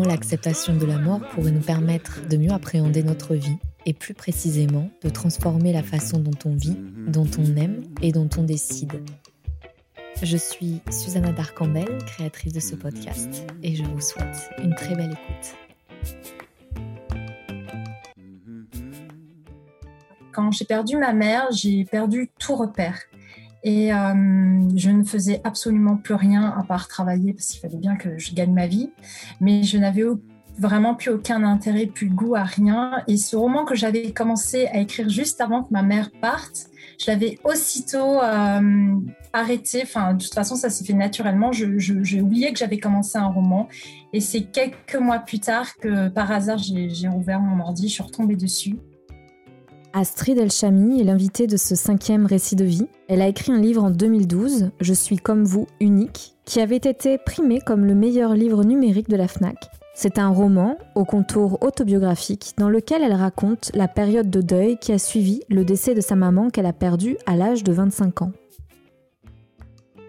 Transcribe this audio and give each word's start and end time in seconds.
L'acceptation 0.00 0.74
de 0.74 0.86
la 0.86 0.98
mort 0.98 1.20
pourrait 1.34 1.50
nous 1.50 1.60
permettre 1.60 2.26
de 2.26 2.38
mieux 2.38 2.50
appréhender 2.50 3.02
notre 3.02 3.34
vie 3.34 3.58
et 3.84 3.92
plus 3.92 4.14
précisément 4.14 4.88
de 5.02 5.10
transformer 5.10 5.72
la 5.72 5.82
façon 5.82 6.18
dont 6.18 6.38
on 6.46 6.54
vit, 6.54 6.76
dont 7.06 7.28
on 7.38 7.56
aime 7.56 7.82
et 8.00 8.10
dont 8.10 8.28
on 8.38 8.42
décide. 8.42 9.02
Je 10.22 10.36
suis 10.36 10.80
Susanna 10.90 11.32
Darcambel, 11.32 11.98
créatrice 12.06 12.52
de 12.52 12.60
ce 12.60 12.74
podcast, 12.74 13.44
et 13.62 13.74
je 13.74 13.82
vous 13.82 14.00
souhaite 14.00 14.50
une 14.62 14.74
très 14.74 14.94
belle 14.94 15.12
écoute. 15.12 15.56
Quand 20.32 20.50
j'ai 20.52 20.64
perdu 20.64 20.96
ma 20.96 21.12
mère, 21.12 21.48
j'ai 21.52 21.84
perdu 21.84 22.30
tout 22.38 22.56
repère. 22.56 22.98
Et 23.64 23.92
euh, 23.92 24.14
je 24.76 24.90
ne 24.90 25.04
faisais 25.04 25.40
absolument 25.44 25.96
plus 25.96 26.14
rien 26.14 26.54
à 26.58 26.64
part 26.64 26.88
travailler 26.88 27.32
parce 27.32 27.46
qu'il 27.46 27.60
fallait 27.60 27.76
bien 27.76 27.96
que 27.96 28.18
je 28.18 28.34
gagne 28.34 28.52
ma 28.52 28.66
vie. 28.66 28.90
Mais 29.40 29.62
je 29.62 29.78
n'avais 29.78 30.02
vraiment 30.58 30.94
plus 30.94 31.10
aucun 31.10 31.42
intérêt, 31.44 31.86
plus 31.86 32.08
goût 32.08 32.34
à 32.34 32.44
rien. 32.44 33.02
Et 33.08 33.16
ce 33.16 33.36
roman 33.36 33.64
que 33.64 33.74
j'avais 33.74 34.12
commencé 34.12 34.66
à 34.66 34.78
écrire 34.78 35.08
juste 35.08 35.40
avant 35.40 35.62
que 35.62 35.72
ma 35.72 35.82
mère 35.82 36.10
parte, 36.20 36.66
je 36.98 37.10
l'avais 37.10 37.38
aussitôt 37.44 38.20
euh, 38.20 38.94
arrêté. 39.32 39.80
Enfin, 39.82 40.14
de 40.14 40.22
toute 40.22 40.34
façon, 40.34 40.56
ça 40.56 40.68
s'est 40.70 40.84
fait 40.84 40.92
naturellement. 40.92 41.52
J'ai 41.52 41.78
je, 41.78 42.02
je, 42.02 42.18
oublié 42.18 42.52
que 42.52 42.58
j'avais 42.58 42.78
commencé 42.78 43.16
un 43.18 43.28
roman. 43.28 43.68
Et 44.12 44.20
c'est 44.20 44.42
quelques 44.42 44.96
mois 44.96 45.20
plus 45.20 45.40
tard 45.40 45.76
que 45.76 46.08
par 46.08 46.30
hasard, 46.30 46.58
j'ai 46.58 47.08
rouvert 47.08 47.40
mon 47.40 47.62
ordi, 47.62 47.88
je 47.88 47.94
suis 47.94 48.02
retombée 48.02 48.36
dessus. 48.36 48.76
Astrid 49.94 50.38
Elchami 50.38 51.00
est 51.00 51.04
l'invitée 51.04 51.46
de 51.46 51.58
ce 51.58 51.74
cinquième 51.74 52.24
récit 52.24 52.56
de 52.56 52.64
vie. 52.64 52.86
Elle 53.08 53.20
a 53.20 53.28
écrit 53.28 53.52
un 53.52 53.60
livre 53.60 53.84
en 53.84 53.90
2012, 53.90 54.70
Je 54.80 54.94
suis 54.94 55.18
comme 55.18 55.44
vous, 55.44 55.66
unique, 55.80 56.34
qui 56.46 56.60
avait 56.60 56.76
été 56.76 57.18
primé 57.18 57.60
comme 57.60 57.84
le 57.84 57.94
meilleur 57.94 58.32
livre 58.34 58.64
numérique 58.64 59.10
de 59.10 59.16
la 59.16 59.28
FNAC. 59.28 59.56
C'est 59.94 60.18
un 60.18 60.30
roman 60.30 60.78
au 60.94 61.04
contour 61.04 61.62
autobiographique 61.62 62.54
dans 62.56 62.70
lequel 62.70 63.02
elle 63.02 63.12
raconte 63.12 63.70
la 63.74 63.88
période 63.88 64.30
de 64.30 64.40
deuil 64.40 64.78
qui 64.78 64.92
a 64.92 64.98
suivi 64.98 65.42
le 65.50 65.64
décès 65.64 65.94
de 65.94 66.00
sa 66.00 66.16
maman 66.16 66.48
qu'elle 66.48 66.66
a 66.66 66.72
perdue 66.72 67.18
à 67.26 67.36
l'âge 67.36 67.62
de 67.62 67.72
25 67.72 68.22
ans. 68.22 68.32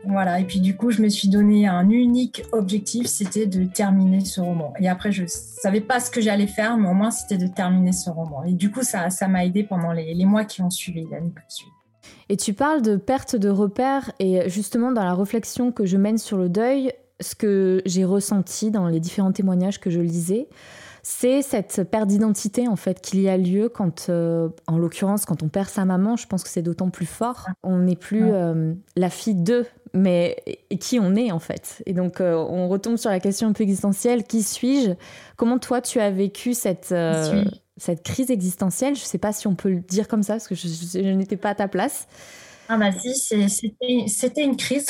Voilà, 0.05 0.39
et 0.39 0.43
puis 0.43 0.59
du 0.59 0.75
coup, 0.75 0.91
je 0.91 1.01
me 1.01 1.09
suis 1.09 1.29
donné 1.29 1.67
un 1.67 1.89
unique 1.89 2.43
objectif, 2.51 3.07
c'était 3.07 3.45
de 3.45 3.63
terminer 3.63 4.25
ce 4.25 4.41
roman. 4.41 4.73
Et 4.79 4.89
après, 4.89 5.11
je 5.11 5.23
savais 5.27 5.81
pas 5.81 5.99
ce 5.99 6.11
que 6.11 6.19
j'allais 6.19 6.47
faire, 6.47 6.77
mais 6.77 6.89
au 6.89 6.93
moins, 6.93 7.11
c'était 7.11 7.37
de 7.37 7.47
terminer 7.47 7.93
ce 7.93 8.09
roman. 8.09 8.43
Et 8.43 8.53
du 8.53 8.69
coup, 8.69 8.81
ça 8.83 9.09
m'a 9.27 9.45
aidé 9.45 9.63
pendant 9.63 9.91
les, 9.93 10.25
mois 10.25 10.45
qui 10.45 10.61
ont 10.61 10.69
suivi, 10.69 11.05
l'année 11.09 11.31
qui 11.47 11.55
suit. 11.55 11.67
Et 12.29 12.37
tu 12.37 12.53
parles 12.53 12.81
de 12.81 12.97
perte 12.97 13.35
de 13.35 13.49
repères, 13.49 14.11
et 14.19 14.49
justement, 14.49 14.91
dans 14.91 15.03
la 15.03 15.13
réflexion 15.13 15.71
que 15.71 15.85
je 15.85 15.97
mène 15.97 16.17
sur 16.17 16.37
le 16.37 16.49
deuil, 16.49 16.91
ce 17.21 17.35
que 17.35 17.81
j'ai 17.85 18.03
ressenti 18.03 18.71
dans 18.71 18.87
les 18.87 18.99
différents 18.99 19.31
témoignages 19.31 19.79
que 19.79 19.89
je 19.89 19.99
lisais, 19.99 20.47
c'est 21.05 21.41
cette 21.41 21.83
perte 21.83 22.07
d'identité 22.07 22.69
en 22.69 22.77
fait 22.77 23.01
qu'il 23.01 23.19
y 23.19 23.27
a 23.27 23.35
lieu 23.35 23.67
quand, 23.67 24.07
euh, 24.07 24.47
en 24.67 24.77
l'occurrence, 24.77 25.25
quand 25.25 25.43
on 25.43 25.49
perd 25.49 25.67
sa 25.67 25.83
maman. 25.83 26.15
Je 26.15 26.25
pense 26.27 26.43
que 26.43 26.49
c'est 26.49 26.61
d'autant 26.61 26.89
plus 26.89 27.05
fort. 27.05 27.49
On 27.61 27.79
n'est 27.79 27.97
plus 27.97 28.23
euh, 28.31 28.73
la 28.95 29.09
fille 29.09 29.35
d'eux, 29.35 29.67
mais 29.93 30.37
et 30.69 30.77
qui 30.77 31.01
on 31.01 31.13
est 31.15 31.33
en 31.33 31.39
fait. 31.39 31.83
Et 31.85 31.93
donc 31.93 32.21
euh, 32.21 32.35
on 32.35 32.69
retombe 32.69 32.95
sur 32.95 33.09
la 33.09 33.19
question 33.19 33.49
un 33.49 33.51
peu 33.51 33.63
existentielle 33.63 34.23
qui 34.23 34.43
suis-je? 34.43 34.91
Comment 35.35 35.59
toi 35.59 35.81
tu 35.81 35.99
as 35.99 36.09
vécu 36.09 36.53
cette 36.53 36.95
cette 37.75 38.03
crise 38.03 38.31
existentielle? 38.31 38.95
Je 38.95 39.01
ne 39.01 39.05
sais 39.05 39.17
pas 39.17 39.33
si 39.33 39.45
on 39.47 39.55
peut 39.55 39.71
le 39.71 39.81
dire 39.81 40.07
comme 40.07 40.23
ça 40.23 40.35
parce 40.35 40.47
que 40.47 40.55
je, 40.55 40.69
je, 40.69 41.03
je 41.03 41.09
n'étais 41.09 41.37
pas 41.37 41.49
à 41.49 41.55
ta 41.55 41.67
place. 41.67 42.07
Ah 42.69 42.77
bah 42.77 42.91
si, 42.93 43.13
c'était 43.13 44.43
une 44.43 44.55
crise. 44.55 44.87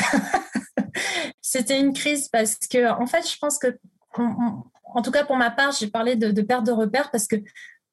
c'était 1.42 1.80
une 1.80 1.94
crise 1.94 2.28
parce 2.28 2.56
que 2.56 2.92
en 3.02 3.08
fait, 3.08 3.28
je 3.28 3.36
pense 3.40 3.58
que 3.58 3.80
on, 4.16 4.26
on, 4.26 4.64
en 4.94 5.02
tout 5.02 5.12
cas 5.12 5.24
pour 5.24 5.36
ma 5.36 5.52
part, 5.52 5.72
j'ai 5.72 5.88
parlé 5.88 6.16
de, 6.16 6.42
perte 6.42 6.66
de 6.66 6.72
repère 6.72 7.12
parce 7.12 7.28
que 7.28 7.36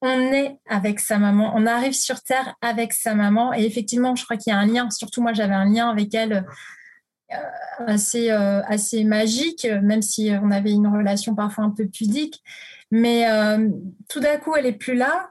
on 0.02 0.32
est 0.32 0.58
avec 0.66 0.98
sa 0.98 1.18
maman, 1.18 1.52
on 1.54 1.66
arrive 1.66 1.92
sur 1.92 2.22
Terre 2.22 2.54
avec 2.62 2.94
sa 2.94 3.14
maman 3.14 3.52
et 3.52 3.64
effectivement, 3.64 4.16
je 4.16 4.24
crois 4.24 4.38
qu'il 4.38 4.50
y 4.50 4.56
a 4.56 4.58
un 4.58 4.66
lien. 4.66 4.90
Surtout 4.90 5.20
moi, 5.20 5.34
j'avais 5.34 5.54
un 5.54 5.66
lien 5.66 5.90
avec 5.90 6.14
elle 6.14 6.46
euh, 7.32 7.36
assez 7.86 8.30
euh, 8.30 8.62
assez 8.62 9.04
magique, 9.04 9.66
même 9.82 10.00
si 10.00 10.30
on 10.42 10.50
avait 10.50 10.72
une 10.72 10.86
relation 10.86 11.34
parfois 11.34 11.64
un 11.64 11.70
peu 11.70 11.86
pudique. 11.86 12.42
Mais 12.90 13.30
euh, 13.30 13.68
tout 14.08 14.20
d'un 14.20 14.38
coup, 14.38 14.56
elle 14.56 14.66
est 14.66 14.72
plus 14.72 14.94
là 14.94 15.30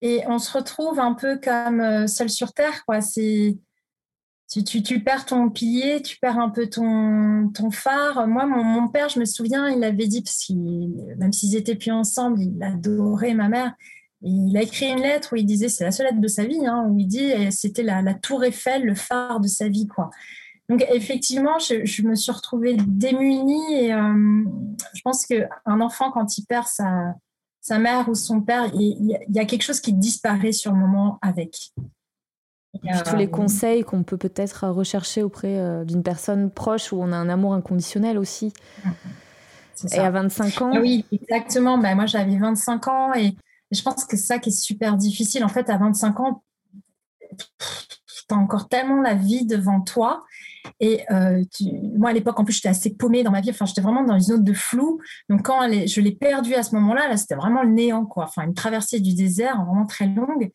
et 0.00 0.22
on 0.26 0.38
se 0.38 0.56
retrouve 0.56 0.98
un 1.00 1.12
peu 1.12 1.38
comme 1.38 2.08
seul 2.08 2.30
sur 2.30 2.52
Terre, 2.54 2.82
tu, 4.48 4.82
tu, 4.82 5.00
perds 5.02 5.26
ton 5.26 5.50
pilier, 5.50 6.00
tu 6.00 6.18
perds 6.18 6.38
un 6.38 6.48
peu 6.48 6.68
ton, 6.68 7.50
ton 7.52 7.70
phare. 7.70 8.26
Moi, 8.26 8.46
mon, 8.46 8.64
mon, 8.64 8.88
père, 8.88 9.10
je 9.10 9.20
me 9.20 9.26
souviens, 9.26 9.68
il 9.68 9.84
avait 9.84 10.06
dit, 10.06 10.22
parce 10.22 10.38
qu'il, 10.38 11.14
même 11.18 11.32
s'ils 11.32 11.54
étaient 11.54 11.74
plus 11.74 11.92
ensemble, 11.92 12.40
il 12.40 12.62
adorait 12.62 13.34
ma 13.34 13.48
mère. 13.48 13.74
Il 14.22 14.56
a 14.56 14.62
écrit 14.62 14.86
une 14.90 15.02
lettre 15.02 15.34
où 15.34 15.36
il 15.36 15.44
disait, 15.44 15.68
c'est 15.68 15.84
la 15.84 15.90
seule 15.90 16.06
lettre 16.06 16.20
de 16.20 16.28
sa 16.28 16.44
vie, 16.44 16.66
hein, 16.66 16.86
où 16.88 16.98
il 16.98 17.06
dit, 17.06 17.30
c'était 17.52 17.82
la, 17.82 18.00
la, 18.00 18.14
tour 18.14 18.42
Eiffel, 18.42 18.84
le 18.84 18.94
phare 18.94 19.40
de 19.40 19.48
sa 19.48 19.68
vie, 19.68 19.86
quoi. 19.86 20.10
Donc, 20.70 20.84
effectivement, 20.90 21.58
je, 21.58 21.84
je 21.84 22.02
me 22.02 22.14
suis 22.14 22.32
retrouvée 22.32 22.76
démunie 22.86 23.74
et 23.74 23.92
euh, 23.92 24.44
je 24.94 25.00
pense 25.02 25.24
qu'un 25.24 25.80
enfant, 25.80 26.10
quand 26.10 26.36
il 26.36 26.44
perd 26.44 26.66
sa, 26.66 27.14
sa 27.60 27.78
mère 27.78 28.08
ou 28.08 28.14
son 28.14 28.42
père, 28.42 28.70
il, 28.74 29.18
il 29.28 29.34
y 29.34 29.38
a 29.38 29.44
quelque 29.44 29.62
chose 29.62 29.80
qui 29.80 29.92
disparaît 29.92 30.52
sur 30.52 30.72
le 30.72 30.78
moment 30.78 31.18
avec. 31.22 31.72
Puis 32.74 32.90
tous 33.04 33.16
les 33.16 33.30
conseils 33.30 33.82
qu'on 33.82 34.02
peut 34.02 34.18
peut-être 34.18 34.68
rechercher 34.68 35.22
auprès 35.22 35.58
euh, 35.58 35.84
d'une 35.84 36.02
personne 36.02 36.50
proche 36.50 36.92
où 36.92 37.00
on 37.00 37.12
a 37.12 37.16
un 37.16 37.28
amour 37.28 37.54
inconditionnel 37.54 38.18
aussi. 38.18 38.52
Et 39.92 39.98
à 39.98 40.10
25 40.10 40.62
ans 40.62 40.80
Oui, 40.80 41.04
exactement. 41.12 41.78
Ben, 41.78 41.94
moi, 41.94 42.06
j'avais 42.06 42.36
25 42.36 42.88
ans 42.88 43.14
et 43.14 43.36
je 43.70 43.82
pense 43.82 44.04
que 44.04 44.16
c'est 44.16 44.26
ça 44.26 44.38
qui 44.38 44.50
est 44.50 44.60
super 44.60 44.96
difficile. 44.96 45.44
En 45.44 45.48
fait, 45.48 45.70
à 45.70 45.78
25 45.78 46.20
ans, 46.20 46.42
tu 48.28 48.34
as 48.34 48.36
encore 48.36 48.68
tellement 48.68 49.00
la 49.00 49.14
vie 49.14 49.46
devant 49.46 49.80
toi. 49.80 50.24
Et 50.80 51.04
euh, 51.10 51.44
tu... 51.54 51.64
moi, 51.96 52.10
à 52.10 52.12
l'époque, 52.12 52.38
en 52.38 52.44
plus, 52.44 52.54
j'étais 52.54 52.68
assez 52.68 52.94
paumée 52.94 53.22
dans 53.22 53.30
ma 53.30 53.40
vie. 53.40 53.50
Enfin, 53.50 53.66
j'étais 53.66 53.80
vraiment 53.80 54.02
dans 54.02 54.14
une 54.14 54.20
zone 54.20 54.44
de 54.44 54.52
flou. 54.52 55.00
Donc, 55.28 55.44
quand 55.44 55.62
je 55.70 56.00
l'ai 56.00 56.12
perdue 56.12 56.54
à 56.54 56.62
ce 56.62 56.74
moment-là, 56.74 57.08
là, 57.08 57.16
c'était 57.16 57.36
vraiment 57.36 57.62
le 57.62 57.70
néant, 57.70 58.04
quoi. 58.04 58.24
Enfin, 58.24 58.42
une 58.42 58.54
traversée 58.54 59.00
du 59.00 59.14
désert 59.14 59.64
vraiment 59.64 59.86
très 59.86 60.06
longue. 60.06 60.50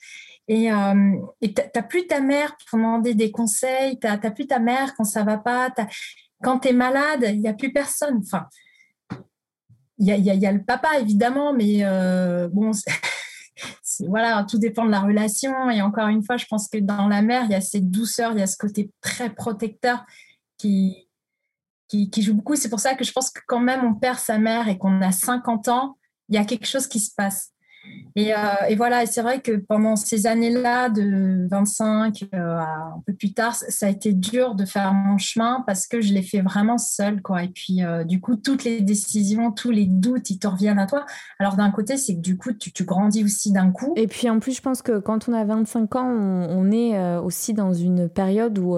Et 0.48 0.72
euh, 0.72 1.16
tu 1.42 1.54
n'as 1.76 1.84
plus 1.84 2.08
ta 2.08 2.20
mère 2.20 2.56
pour 2.70 2.78
demander 2.78 3.14
des 3.14 3.32
conseils, 3.32 4.00
tu 4.00 4.08
n'as 4.08 4.18
plus 4.32 4.48
ta 4.48 4.60
mère 4.60 4.94
quand 4.96 5.06
ça 5.06 5.24
va 5.24 5.38
pas. 5.38 5.70
Quand 6.42 6.60
tu 6.60 6.70
es 6.70 6.74
malade, 6.74 7.26
il 7.30 7.40
n'y 7.40 7.48
a 7.48 7.54
plus 7.54 7.72
personne. 7.72 8.22
Enfin, 8.22 8.48
il 9.98 10.08
y 10.08 10.12
a, 10.12 10.18
y, 10.18 10.46
a, 10.46 10.52
le 10.52 10.64
papa, 10.64 11.00
évidemment, 11.00 11.54
mais 11.54 11.84
euh, 11.84 12.50
bon, 12.52 12.72
voilà, 14.08 14.46
tout 14.50 14.58
dépend 14.58 14.86
de 14.86 14.92
la 14.92 15.00
relation. 15.00 15.70
Et 15.70 15.82
encore 15.82 16.08
une 16.08 16.24
fois, 16.24 16.36
je 16.36 16.46
pense 16.46 16.68
que 16.68 16.78
dans 16.78 17.08
la 17.08 17.22
mère, 17.22 17.46
il 17.46 17.52
y 17.52 17.56
a 17.56 17.62
cette 17.62 17.90
douceur, 17.90 18.34
il 18.34 18.40
y 18.40 18.42
a 18.42 18.48
ce 18.48 18.58
côté 18.58 18.92
très 19.00 19.30
protecteur 19.30 20.06
qui, 20.58 21.08
qui 21.88 22.22
joue 22.22 22.34
beaucoup. 22.34 22.56
C'est 22.56 22.70
pour 22.70 22.80
ça 22.82 22.96
que 22.96 23.06
je 23.06 23.14
pense 23.14 23.30
que 23.30 23.42
quand 23.48 23.60
même 23.60 23.86
on 23.86 23.94
perd 23.94 24.20
sa 24.20 24.38
mère 24.40 24.68
et 24.68 24.78
qu'on 24.78 25.02
a 25.02 25.12
50 25.12 25.68
ans, 25.70 25.98
il 26.28 26.36
y 26.36 26.38
a 26.38 26.46
quelque 26.46 26.68
chose 26.68 26.88
qui 26.88 27.00
se 27.00 27.14
passe. 27.16 27.53
Et, 28.16 28.34
euh, 28.34 28.38
et, 28.70 28.76
voilà, 28.76 29.04
et 29.04 29.06
c'est 29.08 29.24
vrai 29.24 29.42
que 29.42 29.54
pendant 29.54 29.96
ces 29.96 30.28
années-là, 30.28 30.90
de 30.90 31.48
25 31.50 32.26
euh, 32.34 32.58
à 32.58 32.94
un 32.96 33.04
peu 33.06 33.14
plus 33.14 33.34
tard, 33.34 33.56
ça 33.56 33.88
a 33.88 33.90
été 33.90 34.14
dur 34.14 34.54
de 34.54 34.66
faire 34.66 34.94
mon 34.94 35.18
chemin 35.18 35.64
parce 35.66 35.88
que 35.88 36.00
je 36.00 36.14
l'ai 36.14 36.22
fait 36.22 36.42
vraiment 36.42 36.78
seule, 36.78 37.22
quoi. 37.24 37.44
Et 37.44 37.48
puis, 37.48 37.84
euh, 37.84 38.04
du 38.04 38.22
coup, 38.22 38.36
toutes 38.36 38.66
les 38.66 38.82
décisions, 38.82 39.52
tous 39.52 39.72
les 39.72 39.86
doutes, 39.88 40.30
ils 40.30 40.38
te 40.38 40.46
reviennent 40.46 40.78
à 40.78 40.86
toi. 40.86 41.06
Alors, 41.40 41.56
d'un 41.56 41.72
côté, 41.72 41.98
c'est 41.98 42.16
que 42.16 42.22
du 42.22 42.38
coup, 42.38 42.54
tu, 42.54 42.84
grandis 42.84 43.24
aussi 43.24 43.52
d'un 43.52 43.72
coup. 43.72 43.94
Et 43.96 44.08
puis, 44.08 44.30
en 44.30 44.40
plus, 44.40 44.56
je 44.56 44.62
pense 44.62 44.84
que 44.84 45.00
quand 45.00 45.28
on 45.28 45.34
a 45.34 45.44
25 45.44 45.96
ans, 45.96 46.08
on, 46.08 46.72
est 46.72 47.18
aussi 47.18 47.54
dans 47.54 47.74
une 47.74 48.10
période 48.10 48.58
où 48.60 48.78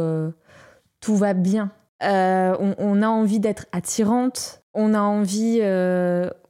tout 1.01 1.15
va 1.15 1.33
bien. 1.33 1.71
On, 2.01 3.01
a 3.01 3.07
envie 3.07 3.39
d'être 3.39 3.65
attirante, 3.71 4.63
on 4.73 4.93
a 4.93 5.01
envie 5.01 5.61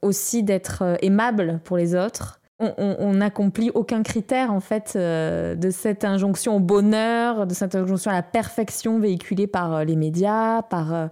aussi 0.02 0.42
d'être 0.42 0.98
aimable 1.02 1.60
pour 1.64 1.76
les 1.76 1.94
autres. 1.94 2.40
On 2.58 3.12
n'accomplit 3.14 3.70
aucun 3.74 4.02
critère 4.02 4.50
en 4.50 4.60
fait 4.60 4.94
euh, 4.96 5.54
de 5.54 5.70
cette 5.70 6.04
injonction 6.04 6.56
au 6.56 6.60
bonheur, 6.60 7.46
de 7.46 7.52
cette 7.52 7.74
injonction 7.74 8.10
à 8.10 8.14
la 8.14 8.22
perfection 8.22 8.98
véhiculée 8.98 9.46
par 9.46 9.74
euh, 9.74 9.84
les 9.84 9.96
médias, 9.96 10.62
par 10.62 10.94
euh, 10.94 11.06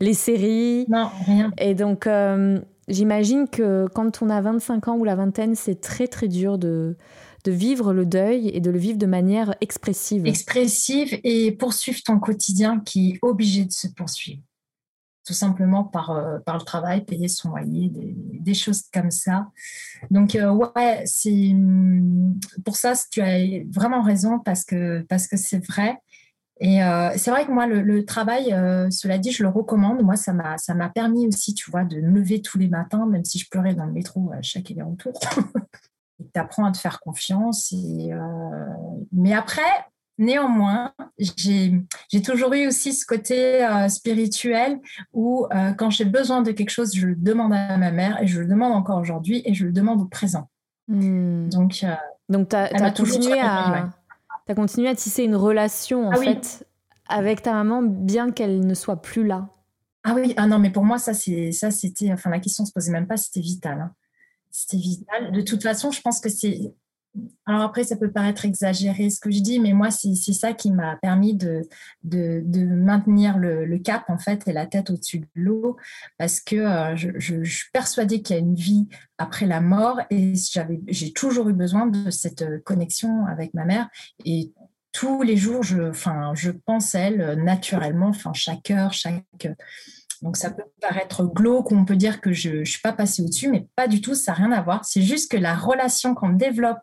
les 0.00 0.12
séries. 0.12 0.84
Non, 0.88 1.08
rien. 1.26 1.52
Et 1.58 1.74
donc 1.74 2.08
j'imagine 2.88 3.48
que 3.48 3.86
quand 3.94 4.20
on 4.22 4.28
a 4.28 4.40
25 4.40 4.88
ans 4.88 4.96
ou 4.96 5.04
la 5.04 5.14
vingtaine, 5.14 5.54
c'est 5.54 5.80
très 5.80 6.06
très 6.06 6.28
dur 6.28 6.58
de, 6.58 6.96
de 7.44 7.52
vivre 7.52 7.94
le 7.94 8.04
deuil 8.04 8.50
et 8.52 8.60
de 8.60 8.70
le 8.70 8.78
vivre 8.78 8.98
de 8.98 9.06
manière 9.06 9.54
expressive. 9.62 10.26
Expressive 10.26 11.18
et 11.24 11.52
poursuivre 11.52 12.00
ton 12.04 12.18
quotidien 12.18 12.80
qui 12.80 13.12
est 13.12 13.18
obligé 13.22 13.64
de 13.64 13.72
se 13.72 13.88
poursuivre 13.88 14.42
tout 15.30 15.34
simplement 15.34 15.84
par, 15.84 16.10
euh, 16.10 16.40
par 16.40 16.58
le 16.58 16.64
travail, 16.64 17.04
payer 17.04 17.28
son 17.28 17.50
loyer, 17.50 17.88
des, 17.92 18.54
choses 18.54 18.82
comme 18.92 19.12
ça. 19.12 19.46
Donc, 20.10 20.34
euh, 20.34 20.50
ouais, 20.50 21.04
c'est 21.06 21.54
pour 22.64 22.74
ça, 22.74 22.94
tu 23.12 23.22
as 23.22 23.38
vraiment 23.70 24.02
raison 24.02 24.40
parce 24.40 24.64
que 24.64 25.02
parce 25.02 25.28
que 25.28 25.36
c'est 25.36 25.64
vrai. 25.64 25.96
Et 26.58 26.82
euh, 26.82 27.12
c'est 27.16 27.30
vrai 27.30 27.46
que 27.46 27.52
moi, 27.52 27.68
le, 27.68 28.04
travail, 28.04 28.46
cela 28.90 29.18
dit, 29.18 29.30
je 29.30 29.44
le 29.44 29.48
recommande. 29.48 30.02
Moi, 30.02 30.16
ça 30.16 30.32
m'a 30.32 30.58
ça 30.58 30.74
m'a 30.74 30.88
permis 30.88 31.28
aussi, 31.28 31.54
tu 31.54 31.70
vois, 31.70 31.84
de 31.84 32.00
me 32.00 32.18
lever 32.18 32.42
tous 32.42 32.58
les 32.58 32.68
matins, 32.68 33.06
même 33.06 33.24
si 33.24 33.38
je 33.38 33.48
pleurais 33.48 33.76
dans 33.76 33.86
le 33.86 33.92
métro 33.92 34.32
à 34.32 34.42
chaque 34.42 34.68
aller-retour. 34.72 35.12
tu 36.18 36.40
apprends 36.40 36.64
à 36.64 36.72
te 36.72 36.78
faire 36.78 36.98
confiance. 36.98 37.72
Mais 39.12 39.32
après, 39.32 39.62
Néanmoins, 40.20 40.92
j'ai 41.18 42.22
toujours 42.22 42.52
eu 42.52 42.66
aussi 42.66 42.92
ce 42.92 43.06
côté 43.06 43.64
euh, 43.64 43.88
spirituel 43.88 44.78
où 45.14 45.46
euh, 45.50 45.72
quand 45.72 45.88
j'ai 45.88 46.04
besoin 46.04 46.42
de 46.42 46.52
quelque 46.52 46.68
chose, 46.68 46.94
je 46.94 47.06
le 47.06 47.16
demande 47.16 47.54
à 47.54 47.78
ma 47.78 47.90
mère 47.90 48.22
et 48.22 48.26
je 48.26 48.40
le 48.40 48.46
demande 48.46 48.74
encore 48.74 48.98
aujourd'hui 48.98 49.40
et 49.46 49.54
je 49.54 49.64
le 49.64 49.72
demande 49.72 50.02
au 50.02 50.04
présent. 50.04 50.50
Hmm. 50.88 51.48
Donc, 51.48 51.80
euh, 51.84 51.94
Donc 52.28 52.50
tu 52.50 52.56
as, 52.56 52.90
continué 52.90 53.40
à, 53.40 53.88
continué 54.54 54.88
à 54.88 54.94
tisser 54.94 55.22
une 55.22 55.36
relation 55.36 56.08
en 56.08 56.12
ah 56.12 56.16
fait 56.16 56.66
avec 57.08 57.40
ta 57.40 57.54
maman 57.54 57.80
bien 57.82 58.30
qu'elle 58.30 58.60
ne 58.60 58.74
soit 58.74 59.00
plus 59.00 59.26
là. 59.26 59.48
Ah 60.04 60.12
oui, 60.14 60.34
ah 60.36 60.46
non, 60.46 60.58
mais 60.58 60.70
pour 60.70 60.84
moi, 60.84 60.98
ça, 60.98 61.14
c'était, 61.14 62.12
enfin, 62.12 62.28
la 62.28 62.40
question 62.40 62.64
ne 62.64 62.68
se 62.68 62.72
posait 62.74 62.92
même 62.92 63.06
pas, 63.06 63.16
c'était 63.16 63.40
vital. 63.40 63.80
Hein. 63.80 63.94
C'était 64.50 64.76
vital. 64.76 65.32
De 65.32 65.40
toute 65.40 65.62
façon, 65.62 65.90
je 65.90 66.02
pense 66.02 66.20
que 66.20 66.28
c'est 66.28 66.74
alors 67.44 67.62
après, 67.62 67.82
ça 67.82 67.96
peut 67.96 68.10
paraître 68.10 68.44
exagéré 68.44 69.10
ce 69.10 69.18
que 69.18 69.30
je 69.30 69.40
dis, 69.40 69.58
mais 69.58 69.72
moi, 69.72 69.90
c'est 69.90 70.14
ça 70.14 70.52
qui 70.52 70.70
m'a 70.70 70.96
permis 70.96 71.34
de, 71.34 71.62
de, 72.04 72.64
maintenir 72.64 73.38
le, 73.38 73.78
cap, 73.78 74.04
en 74.08 74.18
fait, 74.18 74.46
et 74.46 74.52
la 74.52 74.66
tête 74.66 74.90
au-dessus 74.90 75.20
de 75.20 75.26
l'eau, 75.34 75.76
parce 76.18 76.40
que 76.40 76.56
euh, 76.56 76.96
je, 76.96 77.42
suis 77.42 77.70
persuadée 77.72 78.22
qu'il 78.22 78.36
y 78.36 78.38
a 78.38 78.42
une 78.42 78.54
vie 78.54 78.88
après 79.18 79.46
la 79.46 79.60
mort, 79.60 80.00
et 80.10 80.34
j'ai 80.88 81.12
toujours 81.12 81.48
eu 81.48 81.52
besoin 81.52 81.86
de 81.86 82.10
cette 82.10 82.62
connexion 82.62 83.26
avec 83.26 83.54
ma 83.54 83.64
mère. 83.64 83.88
Et 84.24 84.52
tous 84.92 85.22
les 85.22 85.36
jours, 85.36 85.62
je, 85.62 85.92
je 86.34 86.50
pense 86.50 86.94
à 86.94 87.00
elle 87.00 87.42
naturellement, 87.42 88.08
enfin, 88.08 88.32
chaque 88.34 88.70
heure, 88.70 88.92
chaque... 88.92 89.24
Donc 90.22 90.36
ça 90.36 90.50
peut 90.50 90.64
paraître 90.80 91.24
glauque, 91.24 91.72
on 91.72 91.84
peut 91.84 91.96
dire 91.96 92.20
que 92.20 92.32
je 92.32 92.50
ne 92.50 92.64
suis 92.64 92.80
pas 92.80 92.92
passée 92.92 93.22
au-dessus, 93.22 93.48
mais 93.48 93.66
pas 93.74 93.88
du 93.88 94.00
tout, 94.00 94.14
ça 94.14 94.32
n'a 94.32 94.38
rien 94.38 94.52
à 94.52 94.60
voir. 94.60 94.84
C'est 94.84 95.02
juste 95.02 95.30
que 95.30 95.36
la 95.36 95.54
relation 95.54 96.14
qu'on 96.14 96.30
développe 96.30 96.78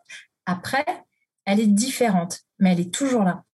après, 0.46 0.84
elle 1.44 1.60
est 1.60 1.66
différente, 1.66 2.40
mais 2.58 2.72
elle 2.72 2.80
est 2.80 2.92
toujours 2.92 3.22
là. 3.22 3.44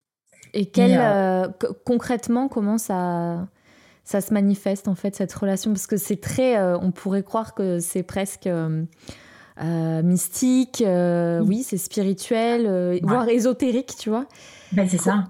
Et, 0.54 0.70
euh, 0.78 0.98
euh, 0.98 1.48
concrètement, 1.84 2.48
comment 2.48 2.78
ça, 2.78 3.46
ça 4.04 4.20
se 4.20 4.32
manifeste 4.32 4.88
en 4.88 4.94
fait 4.94 5.14
cette 5.16 5.32
relation? 5.32 5.72
Parce 5.72 5.86
que 5.86 5.96
c'est 5.96 6.20
très, 6.20 6.56
euh, 6.56 6.78
on 6.78 6.92
pourrait 6.92 7.24
croire 7.24 7.54
que 7.54 7.80
c'est 7.80 8.04
presque 8.04 8.48
mystique, 9.60 10.82
oui, 10.86 11.62
c'est 11.62 11.78
spirituel, 11.78 13.00
voire 13.02 13.28
ésotérique, 13.28 13.96
tu 13.98 14.10
vois? 14.10 14.26
Ben, 14.72 14.88
c'est 14.88 14.98
ça. 14.98 15.24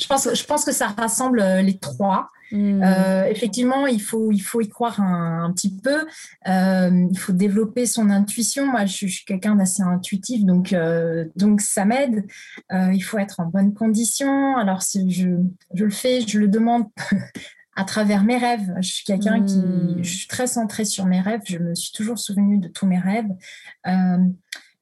Je 0.00 0.06
pense, 0.06 0.34
je 0.34 0.44
pense 0.44 0.64
que 0.64 0.72
ça 0.72 0.88
rassemble 0.88 1.42
les 1.60 1.78
trois. 1.78 2.30
Hmm. 2.52 2.82
Euh, 2.82 3.24
effectivement, 3.26 3.86
il 3.86 4.00
faut, 4.00 4.30
il 4.30 4.40
faut 4.40 4.60
y 4.60 4.68
croire 4.68 5.00
un, 5.00 5.52
petit 5.52 5.74
peu. 5.76 6.06
Euh, 6.48 7.06
il 7.10 7.18
faut 7.18 7.32
développer 7.32 7.86
son 7.86 8.10
intuition. 8.10 8.66
Moi, 8.66 8.86
je, 8.86 9.06
suis 9.06 9.24
quelqu'un 9.24 9.56
d'assez 9.56 9.82
intuitif, 9.82 10.44
donc, 10.44 10.72
euh, 10.72 11.24
donc 11.36 11.60
ça 11.60 11.84
m'aide. 11.84 12.24
il 12.70 13.00
faut 13.00 13.18
être 13.18 13.40
en 13.40 13.46
bonne 13.46 13.74
condition. 13.74 14.56
Alors, 14.56 14.82
si 14.82 15.10
je, 15.10 15.30
je 15.74 15.84
le 15.84 15.90
fais, 15.90 16.20
je 16.20 16.38
le 16.38 16.48
demande 16.48 16.86
à 17.76 17.84
travers 17.84 18.24
mes 18.24 18.38
rêves. 18.38 18.72
Je 18.80 18.88
suis 18.88 19.04
quelqu'un 19.04 19.44
qui, 19.44 19.58
hmm. 19.58 19.98
je 20.02 20.16
suis 20.16 20.28
très 20.28 20.46
centrée 20.46 20.84
sur 20.84 21.06
mes 21.06 21.20
rêves. 21.20 21.42
Je 21.46 21.58
me 21.58 21.74
suis 21.74 21.92
toujours 21.92 22.18
souvenue 22.18 22.58
de 22.58 22.68
tous 22.68 22.86
mes 22.86 22.98
rêves. 22.98 23.30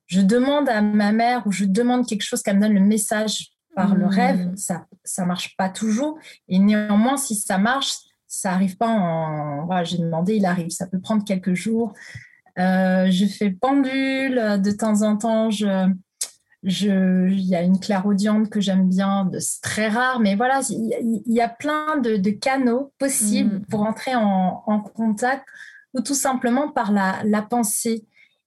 je 0.07 0.21
demande 0.21 0.69
à 0.69 0.83
ma 0.83 1.13
mère 1.13 1.47
ou 1.47 1.53
je 1.53 1.65
demande 1.65 2.07
quelque 2.07 2.23
chose 2.23 2.43
qu'elle 2.43 2.57
me 2.57 2.63
donne 2.63 2.75
le 2.75 2.81
message 2.81 3.54
par 3.75 3.94
le 3.94 4.06
rêve, 4.06 4.53
mmh. 4.53 4.56
ça 4.56 4.87
ça 5.05 5.25
marche 5.25 5.56
pas 5.56 5.69
toujours. 5.69 6.19
Et 6.49 6.59
néanmoins, 6.59 7.17
si 7.17 7.35
ça 7.35 7.59
marche, 7.59 7.94
ça 8.26 8.53
arrive 8.53 8.76
pas 8.76 8.88
en. 8.88 9.67
Voilà, 9.67 9.85
j'ai 9.85 9.99
demandé, 9.99 10.37
il 10.37 10.47
arrive. 10.47 10.71
Ça 10.71 10.87
peut 10.87 11.00
prendre 11.00 11.25
quelques 11.25 11.55
jours. 11.55 11.93
Euh, 12.59 13.11
je 13.11 13.26
fais 13.26 13.50
pendule 13.50 14.61
de 14.62 14.71
temps 14.71 15.03
en 15.03 15.17
temps. 15.17 15.50
Je, 15.50 15.93
je, 16.65 17.29
il 17.29 17.44
y 17.44 17.55
a 17.55 17.62
une 17.62 17.79
clairaudiente 17.79 18.49
que 18.49 18.61
j'aime 18.61 18.88
bien, 18.88 19.31
c'est 19.38 19.61
très 19.61 19.88
rare, 19.88 20.19
mais 20.20 20.35
voilà, 20.35 20.61
il 20.70 21.23
y, 21.27 21.41
a 21.41 21.49
plein 21.49 21.99
de, 21.99 22.31
canaux 22.31 22.93
possibles 22.99 23.56
mmh. 23.56 23.67
pour 23.67 23.82
entrer 23.82 24.15
en, 24.15 24.62
en, 24.67 24.81
contact 24.81 25.44
ou 25.93 26.00
tout 26.00 26.15
simplement 26.15 26.70
par 26.70 26.91
la, 26.91 27.20
la 27.25 27.43
pensée. 27.43 28.06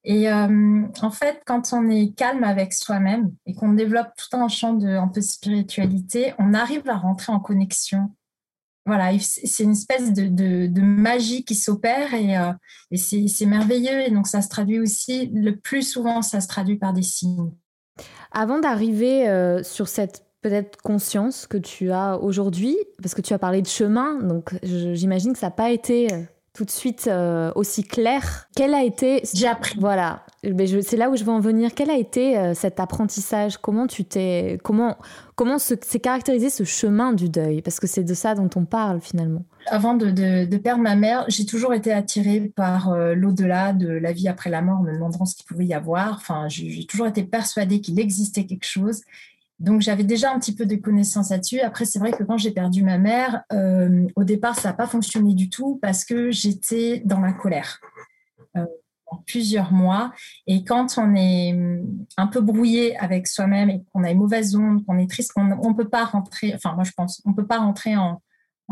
Et 0.09 0.31
euh, 0.31 0.83
en 1.01 1.12
fait, 1.12 1.42
quand 1.45 1.74
on 1.74 1.89
est 1.89 2.15
calme 2.15 2.45
avec 2.45 2.71
soi-même 2.71 3.33
et 3.45 3.54
qu'on 3.54 3.74
développe 3.74 4.07
tout 4.15 4.38
un 4.38 4.48
champ 4.48 4.71
de 4.71 4.88
un 4.88 5.09
peu 5.09 5.19
spiritualité, 5.19 6.33
on 6.39 6.54
arrive 6.54 6.89
à 6.89 6.95
rentrer 6.95 7.33
en 7.33 7.42
connexion. 7.42 8.13
Voilà, 8.86 9.12
c'est 9.19 9.65
une 9.65 9.74
espèce 9.74 10.13
de, 10.13 10.81
magie 10.81 11.44
qui 11.44 11.56
s'opère 11.56 12.13
et, 12.13 12.38
euh, 12.38 12.54
c'est 12.95 13.45
merveilleux. 13.45 14.00
Et 14.07 14.09
donc, 14.09 14.27
ça 14.27 14.42
se 14.42 14.48
traduit 14.48 14.80
aussi, 14.80 15.30
le 15.33 15.57
plus 15.57 15.83
souvent, 15.83 16.21
ça 16.21 16.39
se 16.39 16.48
traduit 16.48 16.77
par 16.77 16.94
des 16.94 17.01
signes. 17.01 17.51
Avant 18.31 18.59
d'arriver 18.59 19.27
euh, 19.27 19.62
sur 19.62 19.89
cette 19.89 20.25
peut-être 20.39 20.77
conscience 20.81 21.48
que 21.48 21.57
tu 21.57 21.92
as 21.92 22.18
aujourd'hui, 22.18 22.77
parce 23.01 23.13
que 23.13 23.21
tu 23.21 23.33
as 23.33 23.39
parlé 23.39 23.62
de 23.62 23.68
chemin, 23.68 24.19
donc 24.19 24.57
j'imagine 24.63 25.33
que 25.33 25.39
ça 25.39 25.48
n'a 25.48 25.51
pas 25.51 25.71
été 25.71 26.07
tout 26.57 26.65
de 26.65 26.71
suite 26.71 27.07
euh, 27.07 27.51
aussi 27.54 27.83
clair. 27.83 28.50
Quel 28.56 28.74
a 28.74 28.83
été 28.83 29.21
J'ai 29.31 29.45
appris. 29.45 29.77
Voilà, 29.80 30.24
c'est 30.42 30.98
là 30.98 31.12
où 31.12 31.15
je 31.15 31.24
veux 31.24 31.31
en 31.31 31.39
venir. 31.39 31.69
Quel 31.75 31.92
a 31.92 31.95
été 31.95 32.36
euh, 32.36 32.56
cet 32.56 32.80
apprentissage? 32.80 33.57
Comment 33.57 33.86
tu 33.86 34.04
t'es 34.06 34.57
comment 34.63 34.98
comment 35.36 35.59
s'est 35.59 35.77
caractérisé 36.00 36.49
ce 36.49 36.64
chemin 36.64 37.14
du 37.14 37.30
deuil? 37.30 37.61
Parce 37.61 37.80
que 37.80 37.85
c'est 37.85 38.04
de 38.04 38.14
ça 38.16 38.33
dont 38.33 38.49
on 38.56 38.66
parle 38.66 39.02
finalement. 39.02 39.44
Avant 39.68 39.94
de, 39.94 40.57
perdre 40.57 40.81
ma 40.81 40.95
mère, 40.95 41.26
j'ai 41.28 41.45
toujours 41.45 41.76
été 41.76 41.94
attirée 41.94 42.52
par 42.56 42.90
euh, 42.90 43.14
l'au-delà 43.14 43.71
de 43.73 43.90
la 43.90 44.11
vie 44.11 44.28
après 44.28 44.49
la 44.49 44.64
mort, 44.64 44.81
me 44.81 44.94
demandant 44.94 45.26
ce 45.26 45.35
qu'il 45.35 45.45
pouvait 45.45 45.66
y 45.68 45.76
avoir. 45.76 46.16
Enfin, 46.16 46.47
j'ai 46.47 46.87
toujours 46.87 47.06
été 47.06 47.21
persuadée 47.21 47.81
qu'il 47.81 47.99
existait 47.99 48.45
quelque 48.45 48.66
chose. 48.66 49.04
Donc 49.59 49.81
j'avais 49.81 50.04
déjà 50.04 50.31
un 50.31 50.40
petit 50.40 50.54
peu 50.54 50.66
de 50.66 50.76
connaissances 50.76 51.31
là-dessus. 51.31 51.61
Après, 51.61 51.85
c'est 51.85 51.97
vrai 51.97 52.11
que 52.11 52.23
quand 52.23 52.37
j'ai 52.37 52.52
perdu 52.52 52.83
ma 52.83 52.99
mère, 52.99 53.44
euh, 53.52 54.06
au 54.16 54.23
départ, 54.23 54.56
ça 54.59 54.69
n'a 54.69 54.73
pas 54.73 54.85
fonctionné 54.85 55.33
du 55.33 55.49
tout 55.49 55.80
parce 55.81 56.06
que 56.06 56.30
j'étais 56.30 57.02
dans 57.06 57.19
la 57.19 57.33
colère 57.33 57.80
euh, 58.56 58.66
plusieurs 59.26 59.73
mois. 59.73 60.14
Et 60.45 60.64
quand 60.64 60.99
on 60.99 61.16
est 61.16 61.54
hum, 61.54 62.06
un 62.18 62.28
peu 62.28 62.40
brouillé 62.40 62.95
avec 62.97 63.26
soi-même 63.26 63.71
et 63.71 63.83
qu'on 63.92 64.04
a 64.04 64.11
une 64.11 64.19
mauvaise 64.19 64.56
onde, 64.56 64.85
qu'on 64.85 64.99
est 64.99 65.09
triste, 65.09 65.31
on 65.35 65.44
ne 65.45 65.76
peut 65.76 65.90
pas 65.90 66.06
rentrer, 66.06 66.54
enfin 66.54 66.73
moi 66.76 66.83
je 66.83 66.92
pense, 66.92 67.21
on 67.26 67.31
ne 67.31 67.35
peut 67.35 67.47
pas 67.47 67.57
rentrer 67.57 67.95
en, 67.97 68.21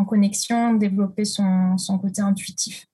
connexion, 0.07 0.73
développer 0.73 1.23
son, 1.23 1.77
côté 2.01 2.21
intuitif. 2.21 2.85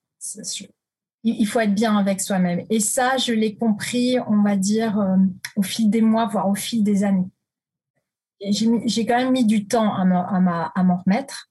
il 1.24 1.48
faut 1.48 1.60
être 1.60 1.74
bien 1.74 1.98
avec 1.98 2.22
soi-même. 2.22 2.64
Et 2.70 2.80
ça, 2.80 3.18
je 3.18 3.34
l'ai 3.34 3.56
compris, 3.56 4.18
on 4.28 4.44
va 4.44 4.56
dire, 4.56 5.00
euh, 5.00 5.18
au 5.56 5.64
fil 5.64 5.90
des 5.90 6.02
mois, 6.02 6.28
voire 6.28 6.48
au 6.48 6.54
fil 6.54 6.84
des 6.84 7.04
années 7.04 7.28
j'ai 8.42 9.06
quand 9.06 9.18
même 9.18 9.32
mis 9.32 9.46
du 9.46 9.68
temps 9.68 9.94
à 9.94 10.06
m'en 10.06 10.98
remettre. 10.98 11.50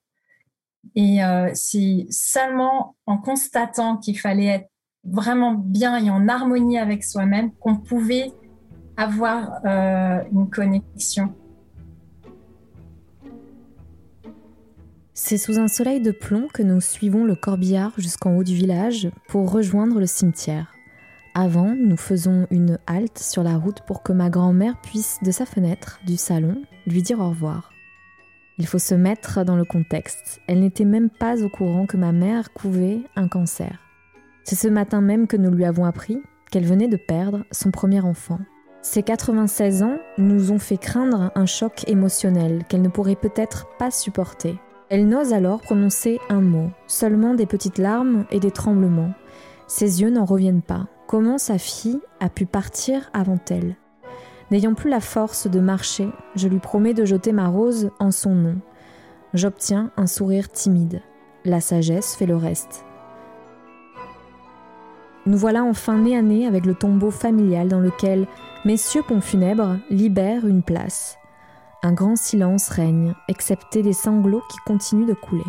Et 0.94 1.22
euh, 1.22 1.50
c'est 1.54 2.06
seulement 2.10 2.96
en 3.06 3.18
constatant 3.18 3.96
qu'il 3.96 4.18
fallait 4.18 4.46
être 4.46 4.70
vraiment 5.04 5.54
bien 5.54 5.96
et 6.04 6.10
en 6.10 6.28
harmonie 6.28 6.78
avec 6.78 7.04
soi-même 7.04 7.52
qu'on 7.52 7.76
pouvait 7.76 8.32
avoir 8.96 9.60
euh, 9.64 10.22
une 10.32 10.50
connexion. 10.50 11.34
C'est 15.14 15.38
sous 15.38 15.58
un 15.58 15.68
soleil 15.68 16.00
de 16.00 16.12
plomb 16.12 16.48
que 16.52 16.62
nous 16.62 16.80
suivons 16.80 17.24
le 17.24 17.34
corbillard 17.34 17.92
jusqu'en 17.98 18.36
haut 18.36 18.44
du 18.44 18.54
village 18.54 19.10
pour 19.28 19.50
rejoindre 19.52 20.00
le 20.00 20.06
cimetière. 20.06 20.72
Avant, 21.42 21.74
nous 21.74 21.96
faisons 21.96 22.46
une 22.50 22.78
halte 22.86 23.18
sur 23.18 23.42
la 23.42 23.56
route 23.56 23.80
pour 23.86 24.02
que 24.02 24.12
ma 24.12 24.28
grand-mère 24.28 24.78
puisse, 24.82 25.16
de 25.22 25.30
sa 25.30 25.46
fenêtre 25.46 25.98
du 26.06 26.18
salon, 26.18 26.60
lui 26.86 27.00
dire 27.00 27.18
au 27.18 27.30
revoir. 27.30 27.72
Il 28.58 28.66
faut 28.66 28.78
se 28.78 28.94
mettre 28.94 29.42
dans 29.42 29.56
le 29.56 29.64
contexte. 29.64 30.42
Elle 30.46 30.60
n'était 30.60 30.84
même 30.84 31.08
pas 31.08 31.42
au 31.42 31.48
courant 31.48 31.86
que 31.86 31.96
ma 31.96 32.12
mère 32.12 32.52
couvait 32.52 33.00
un 33.16 33.26
cancer. 33.26 33.78
C'est 34.44 34.54
ce 34.54 34.68
matin 34.68 35.00
même 35.00 35.26
que 35.26 35.38
nous 35.38 35.50
lui 35.50 35.64
avons 35.64 35.86
appris 35.86 36.20
qu'elle 36.50 36.66
venait 36.66 36.88
de 36.88 36.98
perdre 36.98 37.46
son 37.52 37.70
premier 37.70 38.02
enfant. 38.02 38.40
Ces 38.82 39.02
96 39.02 39.82
ans 39.82 39.96
nous 40.18 40.52
ont 40.52 40.58
fait 40.58 40.76
craindre 40.76 41.32
un 41.34 41.46
choc 41.46 41.88
émotionnel 41.88 42.64
qu'elle 42.68 42.82
ne 42.82 42.88
pourrait 42.88 43.16
peut-être 43.16 43.66
pas 43.78 43.90
supporter. 43.90 44.58
Elle 44.90 45.08
n'ose 45.08 45.32
alors 45.32 45.62
prononcer 45.62 46.18
un 46.28 46.42
mot, 46.42 46.68
seulement 46.86 47.32
des 47.32 47.46
petites 47.46 47.78
larmes 47.78 48.26
et 48.30 48.40
des 48.40 48.50
tremblements. 48.50 49.14
Ses 49.68 50.02
yeux 50.02 50.10
n'en 50.10 50.26
reviennent 50.26 50.60
pas. 50.60 50.86
Comment 51.10 51.38
sa 51.38 51.58
fille 51.58 51.98
a 52.20 52.28
pu 52.28 52.46
partir 52.46 53.10
avant 53.12 53.40
elle 53.50 53.74
N'ayant 54.52 54.74
plus 54.74 54.88
la 54.88 55.00
force 55.00 55.48
de 55.48 55.58
marcher, 55.58 56.08
je 56.36 56.46
lui 56.46 56.60
promets 56.60 56.94
de 56.94 57.04
jeter 57.04 57.32
ma 57.32 57.48
rose 57.48 57.90
en 57.98 58.12
son 58.12 58.32
nom. 58.32 58.58
J'obtiens 59.34 59.90
un 59.96 60.06
sourire 60.06 60.48
timide. 60.48 61.02
La 61.44 61.60
sagesse 61.60 62.14
fait 62.14 62.26
le 62.26 62.36
reste. 62.36 62.84
Nous 65.26 65.36
voilà 65.36 65.64
enfin 65.64 65.98
nez 65.98 66.16
à 66.16 66.22
nez 66.22 66.46
avec 66.46 66.64
le 66.64 66.76
tombeau 66.76 67.10
familial 67.10 67.66
dans 67.66 67.80
lequel 67.80 68.28
messieurs 68.64 69.02
ponts 69.02 69.20
funèbres 69.20 69.78
libèrent 69.90 70.46
une 70.46 70.62
place. 70.62 71.18
Un 71.82 71.92
grand 71.92 72.14
silence 72.14 72.68
règne, 72.68 73.16
excepté 73.26 73.82
des 73.82 73.94
sanglots 73.94 74.44
qui 74.48 74.58
continuent 74.64 75.08
de 75.08 75.14
couler. 75.14 75.42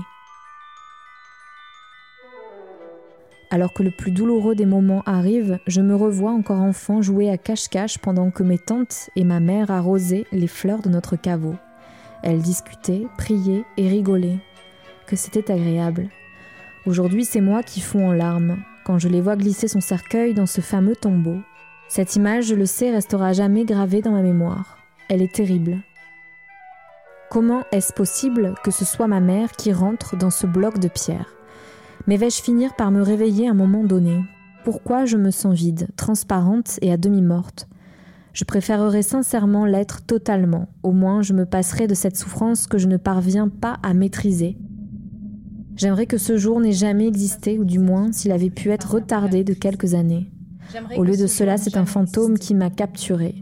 Alors 3.53 3.73
que 3.73 3.83
le 3.83 3.91
plus 3.91 4.11
douloureux 4.11 4.55
des 4.55 4.65
moments 4.65 5.03
arrive, 5.05 5.59
je 5.67 5.81
me 5.81 5.93
revois 5.93 6.31
encore 6.31 6.61
enfant 6.61 7.01
jouer 7.01 7.29
à 7.29 7.37
cache-cache 7.37 7.97
pendant 7.97 8.31
que 8.31 8.43
mes 8.43 8.57
tantes 8.57 9.09
et 9.17 9.25
ma 9.25 9.41
mère 9.41 9.71
arrosaient 9.71 10.25
les 10.31 10.47
fleurs 10.47 10.81
de 10.81 10.87
notre 10.87 11.17
caveau. 11.17 11.55
Elles 12.23 12.41
discutaient, 12.41 13.07
priaient 13.17 13.65
et 13.75 13.89
rigolaient. 13.89 14.39
Que 15.05 15.17
c'était 15.17 15.51
agréable. 15.51 16.07
Aujourd'hui, 16.85 17.25
c'est 17.25 17.41
moi 17.41 17.61
qui 17.61 17.81
fonds 17.81 18.07
en 18.07 18.13
larmes 18.13 18.57
quand 18.85 18.99
je 18.99 19.09
les 19.09 19.19
vois 19.19 19.35
glisser 19.35 19.67
son 19.67 19.81
cercueil 19.81 20.33
dans 20.33 20.45
ce 20.45 20.61
fameux 20.61 20.95
tombeau. 20.95 21.41
Cette 21.89 22.15
image, 22.15 22.45
je 22.45 22.55
le 22.55 22.65
sais, 22.65 22.89
restera 22.89 23.33
jamais 23.33 23.65
gravée 23.65 24.01
dans 24.01 24.11
ma 24.11 24.21
mémoire. 24.21 24.77
Elle 25.09 25.21
est 25.21 25.33
terrible. 25.33 25.79
Comment 27.29 27.63
est-ce 27.73 27.91
possible 27.91 28.55
que 28.63 28.71
ce 28.71 28.85
soit 28.85 29.07
ma 29.07 29.19
mère 29.19 29.51
qui 29.51 29.73
rentre 29.73 30.15
dans 30.15 30.29
ce 30.29 30.47
bloc 30.47 30.79
de 30.79 30.87
pierre? 30.87 31.40
Mais 32.07 32.17
vais-je 32.17 32.41
finir 32.41 32.75
par 32.75 32.91
me 32.91 33.01
réveiller 33.01 33.47
à 33.47 33.51
un 33.51 33.55
moment 33.55 33.83
donné? 33.83 34.23
Pourquoi 34.63 35.05
je 35.05 35.17
me 35.17 35.31
sens 35.31 35.55
vide, 35.55 35.87
transparente 35.95 36.77
et 36.81 36.91
à 36.91 36.97
demi 36.97 37.21
morte 37.21 37.67
Je 38.33 38.43
préférerais 38.43 39.01
sincèrement 39.01 39.65
l'être 39.65 40.01
totalement, 40.05 40.67
au 40.83 40.91
moins 40.91 41.21
je 41.21 41.33
me 41.33 41.45
passerai 41.45 41.87
de 41.87 41.93
cette 41.93 42.17
souffrance 42.17 42.67
que 42.67 42.77
je 42.77 42.87
ne 42.87 42.97
parviens 42.97 43.49
pas 43.49 43.77
à 43.83 43.93
maîtriser. 43.93 44.57
J'aimerais 45.75 46.05
que 46.05 46.17
ce 46.17 46.37
jour 46.37 46.59
n'ait 46.59 46.71
jamais 46.71 47.07
existé, 47.07 47.57
ou 47.57 47.65
du 47.65 47.79
moins 47.79 48.11
s'il 48.11 48.31
avait 48.31 48.49
pu 48.49 48.69
être 48.69 48.91
retardé 48.91 49.43
de 49.43 49.53
quelques 49.53 49.93
années. 49.93 50.29
Au 50.95 51.03
lieu 51.03 51.17
de 51.17 51.27
cela, 51.27 51.57
c'est 51.57 51.77
un 51.77 51.85
fantôme 51.85 52.37
qui 52.37 52.53
m'a 52.55 52.69
capturé. 52.69 53.35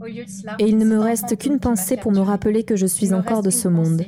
Et 0.60 0.68
il 0.68 0.78
ne 0.78 0.86
me 0.86 0.98
reste 0.98 1.38
qu'une 1.38 1.60
pensée 1.60 1.98
pour 1.98 2.12
me 2.12 2.20
rappeler 2.20 2.64
que 2.64 2.76
je 2.76 2.86
suis 2.86 3.14
encore 3.14 3.44
de 3.44 3.50
ce 3.50 3.68
monde. 3.68 4.04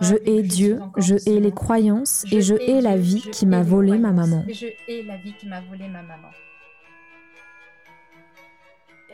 Je 0.00 0.14
hais 0.26 0.42
Dieu, 0.42 0.80
je 0.96 1.16
hais 1.26 1.40
les 1.40 1.52
croyances 1.52 2.24
et 2.32 2.40
je 2.40 2.54
hais 2.54 2.80
la 2.80 2.96
vie 2.96 3.22
qui 3.32 3.46
m'a 3.46 3.62
volé 3.62 3.98
ma 3.98 4.12
maman. 4.12 4.44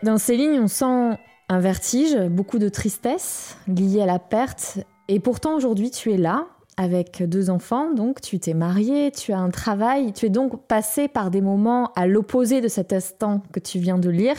Dans 0.02 0.18
ces 0.18 0.36
lignes, 0.36 0.60
on 0.60 0.68
sent 0.68 1.18
un 1.48 1.60
vertige, 1.60 2.16
beaucoup 2.28 2.58
de 2.58 2.68
tristesse 2.68 3.56
liée 3.66 4.02
à 4.02 4.06
la 4.06 4.18
perte. 4.18 4.78
Et 5.08 5.20
pourtant, 5.20 5.54
aujourd'hui, 5.54 5.90
tu 5.90 6.12
es 6.12 6.16
là, 6.16 6.46
avec 6.76 7.22
deux 7.22 7.48
enfants, 7.48 7.92
donc 7.92 8.20
tu 8.20 8.38
t'es 8.38 8.54
marié, 8.54 9.10
tu 9.10 9.32
as 9.32 9.38
un 9.38 9.50
travail, 9.50 10.12
tu 10.12 10.26
es 10.26 10.30
donc 10.30 10.66
passé 10.66 11.08
par 11.08 11.30
des 11.30 11.40
moments 11.40 11.92
à 11.94 12.06
l'opposé 12.06 12.60
de 12.60 12.68
cet 12.68 12.92
instant 12.92 13.42
que 13.52 13.60
tu 13.60 13.78
viens 13.78 13.98
de 13.98 14.10
lire. 14.10 14.36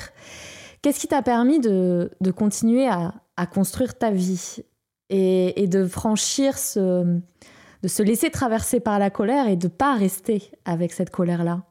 Qu'est-ce 0.81 0.99
qui 0.99 1.07
t'a 1.07 1.23
permis 1.23 1.59
de, 1.59 2.09
continuer 2.35 2.87
à, 2.87 3.13
construire 3.51 3.97
ta 3.97 4.11
vie? 4.11 4.63
Et, 5.09 5.67
de 5.67 5.85
franchir 5.85 6.57
ce, 6.57 7.03
de 7.83 7.87
se 7.87 8.03
laisser 8.03 8.29
traverser 8.29 8.79
par 8.79 8.99
la 8.99 9.09
colère 9.09 9.47
et 9.47 9.55
de 9.55 9.67
pas 9.67 9.95
rester 9.95 10.51
avec 10.65 10.93
cette 10.93 11.09
colère-là 11.09 11.63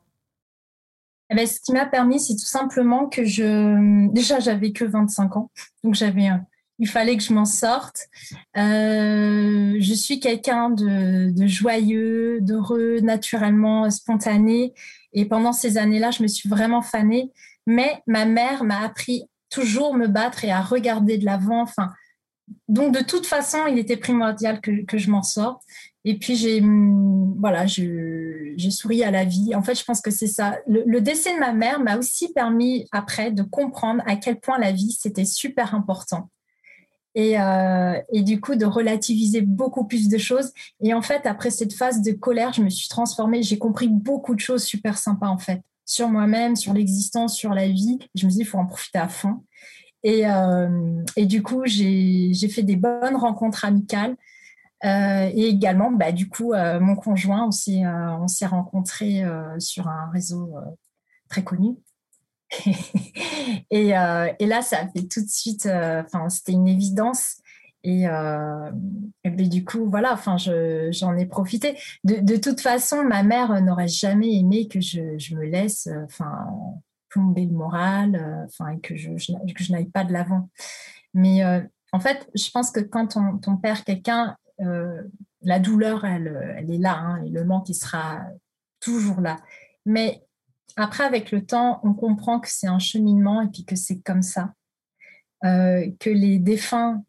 eh 1.28 1.34
ben, 1.34 1.44
ce 1.44 1.58
qui 1.58 1.72
m'a 1.72 1.86
permis, 1.86 2.20
c'est 2.20 2.34
tout 2.34 2.46
simplement 2.46 3.08
que 3.08 3.24
je. 3.24 4.08
Déjà, 4.12 4.38
j'avais 4.38 4.70
que 4.70 4.84
25 4.84 5.36
ans. 5.36 5.50
Donc, 5.82 5.96
j'avais 5.96 6.30
il 6.78 6.88
fallait 6.88 7.16
que 7.16 7.22
je 7.22 7.32
m'en 7.32 7.44
sorte. 7.44 8.08
Euh, 8.56 9.76
je 9.78 9.94
suis 9.94 10.20
quelqu'un 10.20 10.70
de, 10.70 11.32
joyeux, 11.46 12.40
d'heureux, 12.42 13.00
naturellement 13.00 13.90
spontané. 13.90 14.74
Et 15.12 15.24
pendant 15.24 15.52
ces 15.52 15.78
années-là, 15.78 16.10
je 16.10 16.22
me 16.22 16.28
suis 16.28 16.48
vraiment 16.48 16.82
fanée. 16.82 17.32
Mais 17.66 18.02
ma 18.06 18.26
mère 18.26 18.64
m'a 18.64 18.80
appris 18.80 19.24
toujours 19.48 19.94
me 19.94 20.06
battre 20.06 20.44
et 20.44 20.52
à 20.52 20.60
regarder 20.60 21.16
de 21.16 21.24
l'avant. 21.24 21.62
Enfin, 21.62 21.92
donc 22.68 22.94
de 22.94 23.02
toute 23.02 23.26
façon, 23.26 23.66
il 23.68 23.78
était 23.78 23.96
primordial 23.96 24.60
que, 24.60 24.98
je 24.98 25.10
m'en 25.10 25.22
sorte. 25.22 25.62
Et 26.04 26.18
puis 26.18 26.36
j'ai 26.36 26.62
voilà, 27.38 27.66
j'ai 27.66 28.70
souri 28.70 29.02
à 29.02 29.10
la 29.10 29.24
vie. 29.24 29.54
En 29.54 29.62
fait, 29.62 29.74
je 29.74 29.84
pense 29.84 30.00
que 30.00 30.10
c'est 30.10 30.28
ça. 30.28 30.58
le 30.66 31.00
décès 31.00 31.34
de 31.34 31.40
ma 31.40 31.52
mère 31.52 31.80
m'a 31.80 31.98
aussi 31.98 32.32
permis 32.32 32.86
après 32.92 33.32
de 33.32 33.42
comprendre 33.42 34.02
à 34.06 34.16
quel 34.16 34.38
point 34.38 34.58
la 34.58 34.72
vie 34.72 34.92
c'était 34.92 35.24
super 35.24 35.74
important 35.74 36.30
et, 37.16 37.40
euh, 37.40 37.98
et, 38.12 38.22
du 38.22 38.40
coup 38.40 38.54
de 38.54 38.66
relativiser 38.66 39.40
beaucoup 39.40 39.84
plus 39.84 40.08
de 40.08 40.18
choses. 40.18 40.52
Et 40.82 40.92
en 40.92 41.00
fait, 41.00 41.24
après 41.24 41.50
cette 41.50 41.72
phase 41.72 42.02
de 42.02 42.12
colère, 42.12 42.52
je 42.52 42.62
me 42.62 42.68
suis 42.68 42.88
transformée. 42.88 43.42
J'ai 43.42 43.58
compris 43.58 43.88
beaucoup 43.88 44.34
de 44.34 44.40
choses 44.40 44.62
super 44.62 44.98
sympas 44.98 45.28
en 45.28 45.38
fait 45.38 45.62
sur 45.86 46.08
moi-même, 46.08 46.56
sur 46.56 46.74
l'existence, 46.74 47.34
sur 47.34 47.54
la 47.54 47.68
vie. 47.68 47.98
Je 48.14 48.26
me 48.26 48.30
dit, 48.30 48.40
il 48.40 48.46
faut 48.46 48.58
en 48.58 48.66
profiter 48.66 48.98
à 48.98 49.08
fond. 49.08 49.44
Et, 50.06 50.24
euh, 50.24 51.02
et 51.16 51.26
du 51.26 51.42
coup, 51.42 51.62
j'ai 51.66 52.48
fait 52.48 52.62
des 52.62 52.76
bonnes 52.76 53.16
rencontres 53.16 53.64
amicales. 53.64 54.16
Euh, 54.84 55.30
et 55.34 55.48
également, 55.48 55.90
bah, 55.90 56.12
du 56.12 56.28
coup, 56.28 56.52
euh, 56.52 56.78
mon 56.78 56.94
conjoint, 56.94 57.48
on 57.48 58.28
s'est 58.28 58.46
rencontrés 58.46 59.24
euh, 59.24 59.58
sur 59.58 59.88
un 59.88 60.08
réseau 60.12 60.54
très 61.28 61.42
connu. 61.42 61.76
Et, 63.72 63.88
là, 63.88 64.62
ça 64.62 64.78
a 64.82 64.88
fait 64.88 65.08
tout 65.08 65.24
de 65.24 65.28
suite, 65.28 65.68
c'était 66.28 66.52
une 66.52 66.68
évidence. 66.68 67.38
Et, 67.82 68.04
ben, 68.06 69.48
du 69.48 69.64
coup, 69.64 69.90
voilà, 69.90 70.16
j'en 70.90 71.16
ai 71.16 71.26
profité. 71.26 71.76
De, 72.04 72.36
toute 72.36 72.60
façon, 72.60 73.02
ma 73.02 73.24
mère 73.24 73.60
n'aurait 73.60 73.88
jamais 73.88 74.36
aimé 74.36 74.68
que 74.68 74.80
je, 74.80 75.34
me 75.34 75.46
laisse, 75.46 75.88
plomber 77.16 77.46
le 77.46 77.52
moral, 77.52 78.46
enfin, 78.46 78.78
que 78.78 78.96
je, 78.96 79.10
n'aille 79.72 79.90
pas 79.90 80.04
de 80.04 80.12
l'avant. 80.12 80.50
Mais 81.14 81.42
en 81.92 82.00
fait, 82.00 82.28
je 82.34 82.50
pense 82.50 82.70
que 82.70 82.80
quand 82.80 83.16
on, 83.16 83.56
perd 83.56 83.82
quelqu'un, 83.84 84.36
la 84.58 85.58
douleur, 85.58 86.04
elle, 86.04 86.56
elle 86.58 86.70
est 86.70 86.78
là, 86.78 86.96
hein, 86.98 87.22
et 87.24 87.30
le 87.30 87.44
manque, 87.44 87.68
il 87.68 87.74
sera 87.74 88.20
toujours 88.80 89.20
là. 89.20 89.38
Mais 89.84 90.22
après, 90.76 91.04
avec 91.04 91.32
le 91.32 91.44
temps, 91.44 91.80
on 91.82 91.94
comprend 91.94 92.38
que 92.38 92.48
c'est 92.50 92.66
un 92.66 92.78
cheminement 92.78 93.40
et 93.40 93.48
puis 93.48 93.64
que 93.64 93.76
c'est 93.76 94.00
comme 94.00 94.22
ça. 94.22 94.52
Euh, 95.44 95.90
que 96.00 96.10
les 96.10 96.38
défunts 96.38 97.02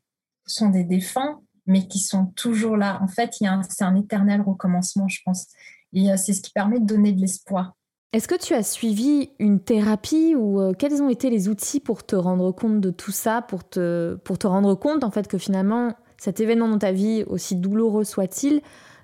sont 0.45 0.69
des 0.69 0.83
défunts, 0.83 1.41
mais 1.65 1.87
qui 1.87 1.99
sont 1.99 2.27
toujours 2.27 2.77
là. 2.77 2.99
En 3.01 3.07
fait, 3.07 3.33
c'est 3.33 3.83
un 3.83 3.95
éternel 3.95 4.41
recommencement, 4.41 5.07
je 5.07 5.21
pense. 5.23 5.47
Et 5.93 6.11
euh, 6.11 6.17
c'est 6.17 6.33
ce 6.33 6.41
qui 6.41 6.51
permet 6.51 6.79
de 6.79 6.85
donner 6.85 7.11
de 7.11 7.19
l'espoir. 7.19 7.76
Est-ce 8.17 8.27
que 8.27 8.33
tu 8.33 8.55
as 8.55 8.63
suivi 8.63 9.29
une 9.37 9.59
thérapie 9.59 10.33
ou 10.35 10.59
euh, 10.59 10.73
quels 10.73 11.03
ont 11.03 11.09
été 11.09 11.29
les 11.29 11.49
outils 11.49 11.79
pour 11.79 12.03
te 12.03 12.15
rendre 12.15 12.51
compte 12.51 12.81
de 12.81 12.89
tout 12.89 13.11
ça, 13.11 13.43
pour 13.43 13.63
te, 13.63 14.15
pour 14.15 14.39
te 14.39 14.47
rendre 14.47 14.73
compte 14.73 15.03
en 15.03 15.11
fait 15.11 15.27
que 15.27 15.37
finalement 15.37 15.93
cet 16.17 16.39
événement 16.39 16.67
dans 16.67 16.79
ta 16.79 16.91
vie, 16.91 17.23
aussi 17.27 17.55
douloureux 17.55 18.05
soit-il, 18.05 18.61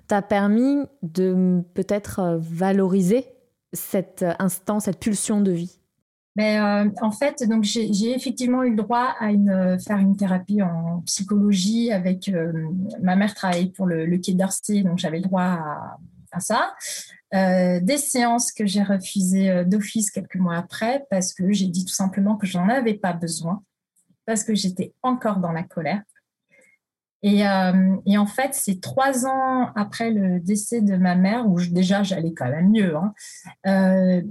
t'a 0.08 0.20
permis 0.20 0.78
de 1.02 1.62
peut-être 1.74 2.40
valoriser 2.40 3.24
cet 3.72 4.24
instant, 4.40 4.80
cette 4.80 4.98
pulsion 4.98 5.40
de 5.40 5.52
vie? 5.52 5.78
Mais 6.34 6.56
ben, 6.56 6.88
euh, 6.88 6.90
en 7.00 7.12
fait, 7.12 7.48
donc 7.48 7.62
j'ai 7.62 8.16
effectivement 8.16 8.64
eu 8.64 8.70
le 8.70 8.76
droit 8.76 9.14
à 9.20 9.30
une, 9.30 9.78
faire 9.78 9.98
une 9.98 10.16
thérapie 10.16 10.60
en 10.60 11.02
psychologie 11.06 11.92
avec 11.92 12.28
euh, 12.30 12.52
ma 13.00 13.14
mère 13.14 13.32
travaillait 13.32 13.70
pour 13.70 13.86
le, 13.86 14.06
le 14.06 14.18
Quai 14.18 14.34
d'Orsay, 14.34 14.82
donc 14.82 14.98
j'avais 14.98 15.18
le 15.18 15.28
droit 15.28 15.56
à, 16.32 16.40
ça. 16.40 16.74
Euh, 17.32 17.80
des 17.80 17.96
séances 17.96 18.52
que 18.52 18.66
j'ai 18.66 18.82
refusées 18.82 19.64
d'office 19.64 20.10
quelques 20.10 20.36
mois 20.36 20.56
après 20.56 21.04
parce 21.10 21.32
que 21.32 21.50
j'ai 21.52 21.66
dit 21.66 21.84
tout 21.84 21.94
simplement 21.94 22.36
que 22.36 22.46
j'en 22.46 22.68
avais 22.68 22.94
pas 22.94 23.12
besoin 23.12 23.62
parce 24.26 24.44
que 24.44 24.54
j'étais 24.54 24.94
encore 25.02 25.38
dans 25.38 25.52
la 25.52 25.62
colère. 25.62 26.02
Euh, 27.24 27.96
et, 28.04 28.18
en 28.18 28.26
fait, 28.26 28.50
c'est 28.52 28.80
trois 28.80 29.26
ans 29.26 29.70
après 29.76 30.10
le 30.10 30.40
décès 30.40 30.82
de 30.82 30.96
ma 30.96 31.14
mère, 31.14 31.48
où 31.48 31.58
déjà 31.60 32.02
j'allais 32.02 32.34
quand 32.34 32.48
même 32.48 32.70
mieux. 32.70 32.96
Hein, 32.96 33.14
euh, 33.66 34.22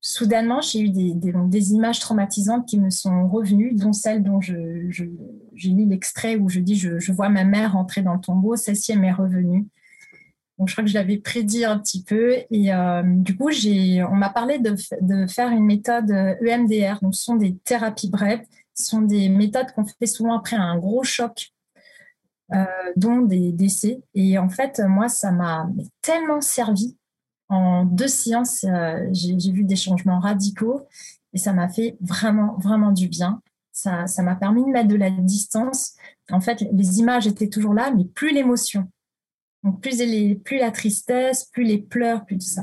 soudainement, 0.00 0.60
j'ai 0.60 0.80
eu 0.80 0.90
des, 0.90 1.12
des, 1.14 1.72
images 1.72 1.98
traumatisantes 1.98 2.66
qui 2.66 2.78
me 2.78 2.90
sont 2.90 3.28
revenues, 3.28 3.74
dont 3.74 3.92
celle 3.92 4.22
dont 4.22 4.40
j'ai 4.40 4.86
je, 4.90 5.04
lu 5.68 5.86
l'extrait 5.86 6.36
où 6.36 6.48
je 6.48 6.60
dis 6.60 6.76
je, 6.76 7.12
vois 7.12 7.28
ma 7.28 7.42
mère 7.42 7.76
entrer 7.76 8.02
dans 8.02 8.14
le 8.14 8.20
tombeau. 8.20 8.54
Celle-ci, 8.54 8.96
m'est 8.96 9.12
revenue. 9.12 9.66
Donc, 10.58 10.68
je 10.68 10.74
crois 10.74 10.84
que 10.84 10.90
je 10.90 10.94
l'avais 10.94 11.18
prédit 11.18 11.64
un 11.64 11.78
petit 11.78 12.02
peu. 12.02 12.36
Et 12.50 12.72
euh, 12.72 13.02
du 13.04 13.36
coup, 13.36 13.50
j'ai, 13.50 14.02
on 14.04 14.14
m'a 14.14 14.30
parlé 14.30 14.58
de, 14.58 14.74
de, 15.00 15.26
faire 15.26 15.50
une 15.50 15.64
méthode 15.64 16.10
EMDR. 16.10 16.98
Donc, 17.02 17.14
ce 17.14 17.22
sont 17.22 17.36
des 17.36 17.56
thérapies 17.58 18.10
brèves. 18.10 18.44
Ce 18.74 18.86
sont 18.86 19.02
des 19.02 19.28
méthodes 19.28 19.70
qu'on 19.74 19.84
fait 19.84 20.06
souvent 20.06 20.36
après 20.36 20.56
un 20.56 20.78
gros 20.78 21.02
choc, 21.02 21.52
euh, 22.54 22.64
dont 22.96 23.20
des 23.20 23.52
décès. 23.52 24.00
Et 24.14 24.38
en 24.38 24.48
fait, 24.48 24.80
moi, 24.86 25.08
ça 25.08 25.30
m'a 25.30 25.68
tellement 26.02 26.40
servi. 26.40 26.96
En 27.48 27.84
deux 27.84 28.08
séances, 28.08 28.64
euh, 28.64 29.06
j'ai, 29.12 29.38
j'ai 29.38 29.52
vu 29.52 29.64
des 29.64 29.76
changements 29.76 30.18
radicaux 30.18 30.86
et 31.32 31.38
ça 31.38 31.52
m'a 31.52 31.68
fait 31.68 31.96
vraiment, 32.00 32.56
vraiment 32.58 32.92
du 32.92 33.08
bien. 33.08 33.40
Ça, 33.72 34.06
ça 34.06 34.22
m'a 34.22 34.36
permis 34.36 34.64
de 34.64 34.70
mettre 34.70 34.88
de 34.88 34.96
la 34.96 35.10
distance. 35.10 35.96
En 36.30 36.40
fait, 36.40 36.64
les 36.72 36.98
images 36.98 37.26
étaient 37.26 37.48
toujours 37.48 37.74
là, 37.74 37.92
mais 37.94 38.04
plus 38.04 38.32
l'émotion. 38.32 38.90
Donc, 39.66 39.80
plus, 39.80 39.98
les, 39.98 40.36
plus 40.36 40.58
la 40.58 40.70
tristesse, 40.70 41.46
plus 41.46 41.64
les 41.64 41.78
pleurs, 41.78 42.24
plus 42.24 42.38
tout 42.38 42.46
ça. 42.46 42.62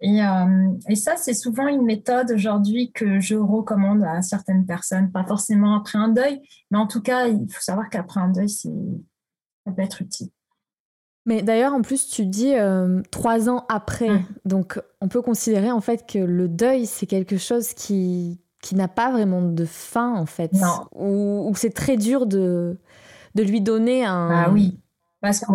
Et, 0.00 0.22
euh, 0.22 0.68
et 0.88 0.94
ça, 0.94 1.16
c'est 1.16 1.34
souvent 1.34 1.66
une 1.66 1.82
méthode 1.82 2.30
aujourd'hui 2.30 2.92
que 2.92 3.18
je 3.18 3.34
recommande 3.34 4.04
à 4.04 4.22
certaines 4.22 4.64
personnes, 4.64 5.10
pas 5.10 5.24
forcément 5.24 5.76
après 5.76 5.98
un 5.98 6.08
deuil, 6.08 6.40
mais 6.70 6.78
en 6.78 6.86
tout 6.86 7.02
cas, 7.02 7.26
il 7.26 7.50
faut 7.50 7.60
savoir 7.60 7.90
qu'après 7.90 8.20
un 8.20 8.28
deuil, 8.28 8.48
ça 8.48 8.70
peut 9.74 9.82
être 9.82 10.02
utile. 10.02 10.28
Mais 11.24 11.42
d'ailleurs, 11.42 11.74
en 11.74 11.82
plus, 11.82 12.06
tu 12.06 12.26
dis 12.26 12.54
euh, 12.54 13.02
trois 13.10 13.50
ans 13.50 13.64
après. 13.68 14.10
Mmh. 14.10 14.24
Donc, 14.44 14.80
on 15.00 15.08
peut 15.08 15.22
considérer 15.22 15.72
en 15.72 15.80
fait 15.80 16.06
que 16.06 16.20
le 16.20 16.46
deuil, 16.46 16.86
c'est 16.86 17.06
quelque 17.06 17.38
chose 17.38 17.74
qui, 17.74 18.38
qui 18.62 18.76
n'a 18.76 18.86
pas 18.86 19.10
vraiment 19.10 19.42
de 19.42 19.64
fin, 19.64 20.14
en 20.14 20.26
fait. 20.26 20.52
Non. 20.52 20.86
Ou, 20.94 21.52
c'est 21.56 21.74
très 21.74 21.96
dur 21.96 22.26
de, 22.26 22.78
de 23.34 23.42
lui 23.42 23.60
donner 23.60 24.04
un. 24.04 24.30
Ah 24.30 24.50
oui 24.52 24.78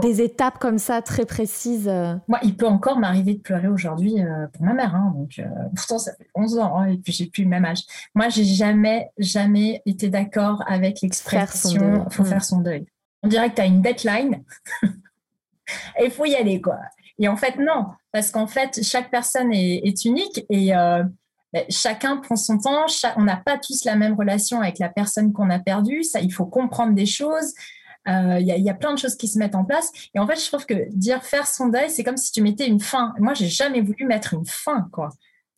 des 0.02 0.22
étapes 0.22 0.60
comme 0.60 0.78
ça 0.78 1.02
très 1.02 1.26
précises. 1.26 1.88
Euh. 1.88 2.16
Moi, 2.28 2.40
il 2.44 2.56
peut 2.56 2.68
encore 2.68 2.98
m'arriver 2.98 3.36
de 3.36 3.40
pleurer 3.40 3.68
aujourd'hui 3.68 4.20
euh, 4.20 4.48
pour 4.48 4.64
ma 4.64 4.74
mère. 4.74 4.96
Hein, 4.96 5.14
donc, 5.16 5.40
euh, 5.40 5.46
pourtant, 5.76 6.00
ça 6.00 6.14
fait 6.16 6.28
11 6.36 6.60
ans 6.60 6.78
hein, 6.78 6.88
et 6.88 6.98
puis 6.98 7.14
j'ai 7.14 7.28
plus 7.28 7.44
le 7.44 7.50
même 7.50 7.66
âge. 7.66 7.84
Moi, 8.16 8.30
j'ai 8.30 8.44
jamais, 8.44 9.12
jamais 9.18 9.82
été 9.86 10.10
d'accord 10.10 10.64
avec 10.68 11.02
l'expression 11.02 12.08
«faut 12.12 12.26
faire 12.26 12.44
son 12.44 12.60
deuil». 12.60 12.86
On 13.24 13.28
dirait 13.28 13.52
que 13.52 13.56
tu 13.56 13.62
as 13.62 13.66
une 13.66 13.82
deadline 13.82 14.44
et 14.84 16.06
il 16.06 16.12
faut 16.12 16.26
y 16.26 16.36
aller, 16.36 16.60
quoi. 16.60 16.78
Et 17.20 17.28
en 17.28 17.38
fait, 17.38 17.58
non, 17.58 17.86
parce 18.12 18.32
qu'en 18.32 18.48
fait, 18.48 18.84
chaque 18.84 19.12
personne 19.12 19.54
est, 19.54 20.06
unique 20.06 20.44
et 20.50 20.72
ben, 21.54 21.66
chacun 21.70 22.18
prend 22.18 22.36
son 22.36 22.58
temps. 22.58 22.86
on 23.16 23.24
n'a 23.24 23.38
pas 23.38 23.60
tous 23.60 23.84
la 23.86 23.96
même 23.96 24.16
relation 24.16 24.60
avec 24.60 24.80
la 24.80 24.90
personne 24.90 25.32
qu'on 25.32 25.52
a 25.52 25.60
perdue. 25.60 26.04
Ça, 26.04 26.20
il 26.20 26.34
faut 26.34 26.48
comprendre 26.48 26.96
des 26.96 27.06
choses. 27.06 27.54
Euh, 28.08 28.40
il 28.40 28.48
y, 28.48 28.70
a 28.70 28.74
plein 28.74 28.94
de 28.94 29.00
choses 29.00 29.16
qui 29.16 29.28
se 29.28 29.38
mettent 29.38 29.54
en 29.54 29.64
place. 29.64 29.92
Et 30.16 30.20
en 30.20 30.26
fait, 30.26 30.36
je 30.36 30.48
trouve 30.48 30.66
que 30.66 30.90
dire 30.92 31.24
faire 31.24 31.46
son 31.46 31.68
deuil, 31.68 31.90
c'est 31.90 32.04
comme 32.04 32.18
si 32.18 32.32
tu 32.32 32.42
mettais 32.42 32.68
une 32.68 32.80
fin. 32.80 33.14
Moi, 33.20 33.36
j'ai 33.36 33.48
jamais 33.48 33.82
voulu 33.82 34.06
mettre 34.06 34.34
une 34.34 34.46
fin, 34.46 34.90
quoi. 34.92 35.10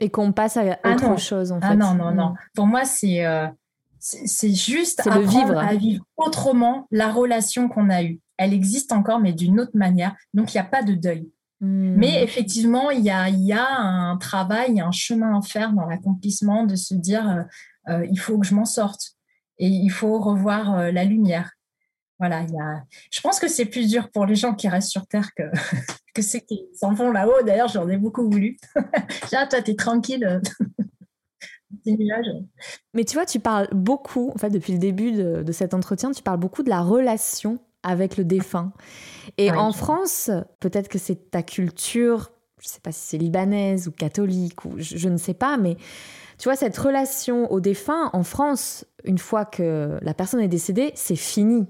Et 0.01 0.09
qu'on 0.09 0.33
passe 0.33 0.57
à 0.57 0.77
ah 0.83 0.93
autre 0.93 1.17
chose, 1.17 1.53
en 1.53 1.59
ah 1.61 1.67
fait. 1.67 1.73
Ah 1.73 1.75
non, 1.75 1.93
non, 1.93 2.11
non. 2.11 2.29
Mm. 2.29 2.37
Pour 2.55 2.67
moi, 2.67 2.83
c'est 2.83 3.25
euh, 3.25 3.47
c'est 3.99 4.53
juste 4.53 4.99
apprendre 5.07 5.29
vivre. 5.29 5.57
à 5.57 5.75
vivre 5.75 6.03
autrement 6.17 6.87
la 6.91 7.09
relation 7.11 7.69
qu'on 7.69 7.89
a 7.89 8.03
eue. 8.03 8.19
Elle 8.35 8.53
existe 8.53 8.91
encore, 8.91 9.19
mais 9.19 9.31
d'une 9.31 9.61
autre 9.61 9.75
manière. 9.77 10.13
Donc, 10.33 10.53
il 10.53 10.57
n'y 10.57 10.61
a 10.61 10.65
pas 10.65 10.83
de 10.83 10.95
deuil. 10.95 11.31
Mm. 11.61 11.95
Mais 11.95 12.23
effectivement, 12.23 12.91
il 12.91 13.05
y 13.05 13.09
a, 13.09 13.29
y 13.29 13.53
a 13.53 13.65
un 13.79 14.17
travail, 14.17 14.81
un 14.81 14.91
chemin 14.91 15.39
à 15.39 15.41
faire 15.41 15.71
dans 15.71 15.85
l'accomplissement 15.85 16.65
de 16.65 16.75
se 16.75 16.93
dire 16.93 17.45
euh, 17.87 18.05
il 18.11 18.19
faut 18.19 18.37
que 18.37 18.45
je 18.45 18.53
m'en 18.53 18.65
sorte 18.65 19.13
et 19.59 19.67
il 19.67 19.89
faut 19.91 20.19
revoir 20.19 20.91
la 20.91 21.05
lumière 21.05 21.51
voilà, 22.19 22.43
y 22.43 22.57
a... 22.57 22.83
je 23.11 23.21
pense 23.21 23.39
que 23.39 23.47
c'est 23.47 23.65
plus 23.65 23.89
dur 23.89 24.09
pour 24.11 24.25
les 24.25 24.35
gens 24.35 24.53
qui 24.53 24.67
restent 24.67 24.91
sur 24.91 25.05
Terre 25.07 25.29
que, 25.35 25.43
que 26.13 26.21
ceux 26.21 26.39
qui 26.39 26.65
s'en 26.73 26.93
vont 26.93 27.11
là-haut. 27.11 27.43
D'ailleurs, 27.45 27.67
j'en 27.67 27.87
ai 27.89 27.97
beaucoup 27.97 28.29
voulu. 28.29 28.57
Là, 29.31 29.47
toi, 29.47 29.61
tu 29.61 29.71
es 29.71 29.75
tranquille. 29.75 30.41
Mais 32.93 33.03
tu 33.03 33.15
vois, 33.15 33.25
tu 33.25 33.39
parles 33.39 33.67
beaucoup, 33.71 34.31
en 34.33 34.37
fait, 34.37 34.49
depuis 34.49 34.73
le 34.73 34.79
début 34.79 35.11
de, 35.11 35.51
cet 35.51 35.73
entretien, 35.73 36.11
tu 36.11 36.23
parles 36.23 36.39
beaucoup 36.39 36.63
de 36.63 36.69
la 36.69 36.81
relation 36.81 37.59
avec 37.81 38.15
le 38.15 38.23
défunt. 38.23 38.71
Et 39.37 39.51
en 39.51 39.73
France, 39.73 40.29
peut-être 40.59 40.87
que 40.87 40.97
c'est 40.97 41.31
ta 41.31 41.43
culture, 41.43 42.31
je 42.63 42.69
ne 42.69 42.71
sais 42.71 42.79
pas 42.79 42.93
si 42.93 43.01
c'est 43.05 43.17
libanaise 43.17 43.89
ou 43.89 43.91
catholique, 43.91 44.63
ou 44.63 44.75
je, 44.77 44.97
je, 44.97 45.09
ne 45.09 45.17
sais 45.17 45.33
pas, 45.33 45.57
mais 45.57 45.75
tu 46.37 46.45
vois, 46.45 46.55
cette 46.55 46.77
relation 46.77 47.51
au 47.51 47.59
défunt, 47.59 48.09
en 48.13 48.23
France, 48.23 48.85
une 49.03 49.17
fois 49.17 49.43
que 49.43 49.99
la 50.01 50.13
personne 50.13 50.39
est 50.39 50.47
décédée, 50.47 50.91
c'est 50.95 51.17
fini. 51.17 51.67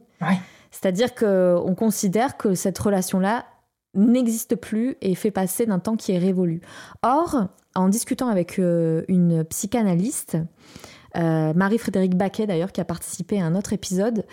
C'est-à-dire 0.72 1.14
qu'on 1.14 1.76
considère 1.76 2.38
que 2.38 2.56
cette 2.56 2.78
relation-là 2.78 3.46
n'existe 3.94 4.56
plus 4.56 4.96
et 5.02 5.16
fait 5.16 5.32
passer 5.32 5.66
d'un 5.66 5.80
temps 5.80 5.96
qui 5.96 6.12
est 6.12 6.18
révolu. 6.18 6.62
Or, 7.02 7.48
en 7.76 7.90
discutant 7.90 8.28
avec 8.28 8.58
euh, 8.58 9.04
une 9.08 9.44
psychanalyste, 9.44 10.38
euh, 11.18 11.54
Marie-Frédérique 11.54 12.16
Baquet 12.16 12.48
d'ailleurs, 12.48 12.72
qui 12.72 12.82
a 12.82 12.86
participé 12.86 13.42
à 13.42 13.46
un 13.46 13.56
autre 13.56 13.74
épisode, 13.74 14.26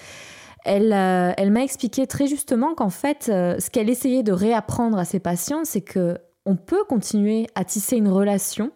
elle, 0.64 0.92
euh, 0.92 1.32
elle 1.36 1.50
m'a 1.50 1.62
expliqué 1.62 2.06
très 2.06 2.26
justement 2.26 2.74
qu'en 2.74 2.90
fait, 2.90 3.24
ce 3.24 3.70
qu'elle 3.70 3.90
essayait 3.90 4.22
de 4.22 4.32
réapprendre 4.32 4.98
à 4.98 5.04
ses 5.04 5.20
patients, 5.20 5.64
c'est 5.64 5.80
que 5.80 6.18
on 6.50 6.56
peut 6.56 6.84
continuer 6.84 7.46
à 7.54 7.64
tisser 7.64 7.96
une 7.96 8.08
relation 8.08 8.72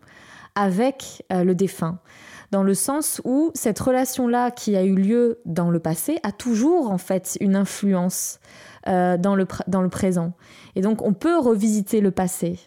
avec 0.54 1.24
le 1.30 1.52
défunt 1.52 1.98
dans 2.54 2.62
le 2.62 2.74
sens 2.74 3.20
où 3.24 3.50
cette 3.54 3.80
relation-là 3.80 4.52
qui 4.52 4.76
a 4.76 4.84
eu 4.84 4.94
lieu 4.94 5.40
dans 5.44 5.72
le 5.72 5.80
passé 5.80 6.20
a 6.22 6.30
toujours 6.30 6.88
en 6.88 6.98
fait 6.98 7.37
une 7.40 7.56
influence 7.56 8.38
euh, 8.87 9.16
dans, 9.16 9.34
le, 9.34 9.44
dans 9.66 9.82
le 9.82 9.88
présent. 9.88 10.34
Et 10.76 10.80
donc 10.80 11.02
on 11.02 11.14
peut 11.14 11.37
revisiter 11.37 12.00
le 12.00 12.12
passé. 12.12 12.60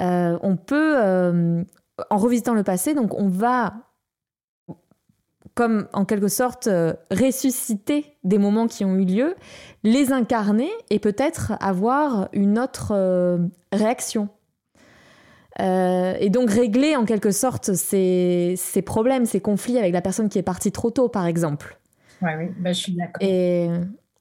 Euh, 0.00 0.38
on 0.42 0.56
peut, 0.56 0.94
euh, 0.96 1.62
en 2.08 2.16
revisitant 2.16 2.54
le 2.54 2.62
passé, 2.62 2.94
donc 2.94 3.12
on 3.12 3.28
va 3.28 3.74
comme 5.54 5.88
en 5.92 6.04
quelque 6.04 6.28
sorte 6.28 6.68
ressusciter 7.10 8.16
des 8.24 8.38
moments 8.38 8.66
qui 8.66 8.84
ont 8.84 8.94
eu 8.96 9.04
lieu, 9.04 9.34
les 9.82 10.12
incarner 10.12 10.70
et 10.90 10.98
peut-être 10.98 11.52
avoir 11.60 12.28
une 12.32 12.58
autre 12.58 13.48
réaction 13.72 14.28
euh, 15.60 16.14
et 16.18 16.30
donc 16.30 16.50
régler 16.50 16.96
en 16.96 17.04
quelque 17.04 17.30
sorte 17.30 17.74
ces, 17.74 18.56
problèmes, 18.84 19.26
ces 19.26 19.40
conflits 19.40 19.78
avec 19.78 19.92
la 19.92 20.00
personne 20.00 20.28
qui 20.28 20.38
est 20.38 20.42
partie 20.42 20.72
trop 20.72 20.90
tôt, 20.90 21.08
par 21.08 21.26
exemple. 21.26 21.78
Oui, 22.22 22.30
oui, 22.38 22.44
bah, 22.58 22.72
je 22.72 22.78
suis 22.78 22.92
d'accord. 22.92 23.20
Et, 23.20 23.68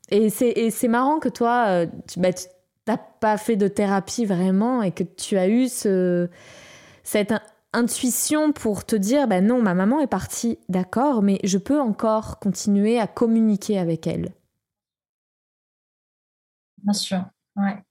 et 0.09 0.29
c'est 0.29 0.87
marrant 0.87 1.19
que 1.19 1.29
toi, 1.29 1.65
euh, 1.67 1.85
tu 2.11 2.19
bah, 2.19 2.29
n'as 2.87 2.97
pas 2.97 3.37
fait 3.37 3.55
de 3.55 3.67
thérapie 3.67 4.25
vraiment 4.25 4.81
et 4.81 4.91
que 4.91 5.03
tu 5.03 5.37
as 5.37 5.47
eu 5.47 5.67
ce, 5.67 6.29
cette 7.03 7.33
intuition 7.73 8.51
pour 8.51 8.85
te 8.85 8.95
dire, 8.95 9.27
bah 9.27 9.41
non, 9.41 9.61
ma 9.61 9.73
maman 9.73 9.99
est 9.99 10.07
partie, 10.07 10.57
d'accord, 10.69 11.21
mais 11.21 11.39
je 11.43 11.57
peux 11.57 11.79
encore 11.79 12.39
continuer 12.39 12.99
à 12.99 13.07
communiquer 13.07 13.77
avec 13.77 14.07
elle. 14.07 14.33
Bien 16.83 16.93
sûr, 16.93 17.25
ouais. 17.55 17.83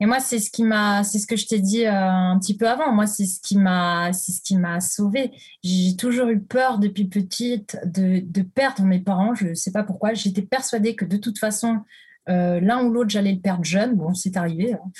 Et 0.00 0.06
moi, 0.06 0.20
c'est 0.20 0.38
ce 0.38 0.50
qui 0.50 0.64
m'a, 0.64 1.04
c'est 1.04 1.18
ce 1.18 1.26
que 1.26 1.36
je 1.36 1.46
t'ai 1.46 1.58
dit 1.58 1.84
euh, 1.84 1.92
un 1.92 2.38
petit 2.38 2.56
peu 2.56 2.68
avant. 2.68 2.92
Moi, 2.92 3.06
c'est 3.06 3.26
ce 3.26 3.40
qui 3.40 3.58
m'a, 3.58 4.12
c'est 4.12 4.32
ce 4.32 4.40
qui 4.40 4.56
m'a 4.56 4.80
sauvée. 4.80 5.32
J'ai 5.62 5.96
toujours 5.96 6.28
eu 6.28 6.40
peur 6.40 6.78
depuis 6.78 7.06
petite 7.06 7.76
de, 7.84 8.20
de 8.20 8.42
perdre 8.42 8.84
mes 8.84 9.00
parents. 9.00 9.34
Je 9.34 9.48
ne 9.48 9.54
sais 9.54 9.72
pas 9.72 9.82
pourquoi. 9.82 10.14
J'étais 10.14 10.42
persuadée 10.42 10.96
que 10.96 11.04
de 11.04 11.18
toute 11.18 11.38
façon, 11.38 11.80
euh, 12.28 12.60
l'un 12.60 12.84
ou 12.84 12.90
l'autre, 12.90 13.10
j'allais 13.10 13.34
le 13.34 13.40
perdre 13.40 13.64
jeune. 13.64 13.96
Bon, 13.96 14.14
c'est 14.14 14.36
arrivé. 14.36 14.74
Hein. 14.74 14.90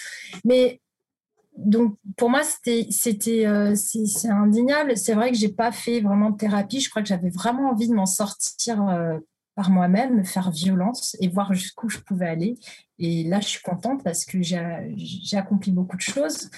Mais 0.44 0.80
donc, 1.56 1.96
pour 2.16 2.30
moi, 2.30 2.42
c'était, 2.42 2.86
c'était, 2.90 3.46
euh, 3.46 3.74
c'est, 3.74 4.28
indéniable. 4.28 4.96
C'est 4.96 5.14
vrai 5.14 5.30
que 5.30 5.36
j'ai 5.36 5.48
pas 5.48 5.72
fait 5.72 6.00
vraiment 6.00 6.30
de 6.30 6.36
thérapie. 6.36 6.80
Je 6.80 6.90
crois 6.90 7.02
que 7.02 7.08
j'avais 7.08 7.30
vraiment 7.30 7.70
envie 7.70 7.88
de 7.88 7.94
m'en 7.94 8.06
sortir 8.06 8.84
par 9.56 9.70
moi-même, 9.70 10.16
me 10.16 10.22
faire 10.22 10.50
violence 10.50 11.16
et 11.20 11.28
voir 11.28 11.54
jusqu'où 11.54 11.88
je 11.88 11.98
pouvais 11.98 12.28
aller. 12.28 12.56
Et 12.98 13.24
là, 13.24 13.40
je 13.40 13.48
suis 13.48 13.62
contente 13.62 14.04
parce 14.04 14.24
que 14.24 14.42
j'ai 14.42 15.36
accompli 15.36 15.72
beaucoup 15.72 15.96
de 15.96 16.02
choses. 16.02 16.50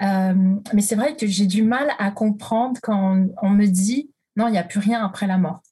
Euh, 0.00 0.56
mais 0.72 0.80
c'est 0.80 0.96
vrai 0.96 1.14
que 1.14 1.26
j'ai 1.26 1.46
du 1.46 1.62
mal 1.62 1.92
à 1.98 2.10
comprendre 2.10 2.80
quand 2.82 3.26
on, 3.42 3.50
me 3.50 3.66
dit 3.66 4.10
non, 4.36 4.48
il 4.48 4.52
n'y 4.52 4.58
a 4.58 4.64
plus 4.64 4.80
rien 4.80 5.04
après 5.04 5.26
la 5.26 5.38
mort. 5.38 5.62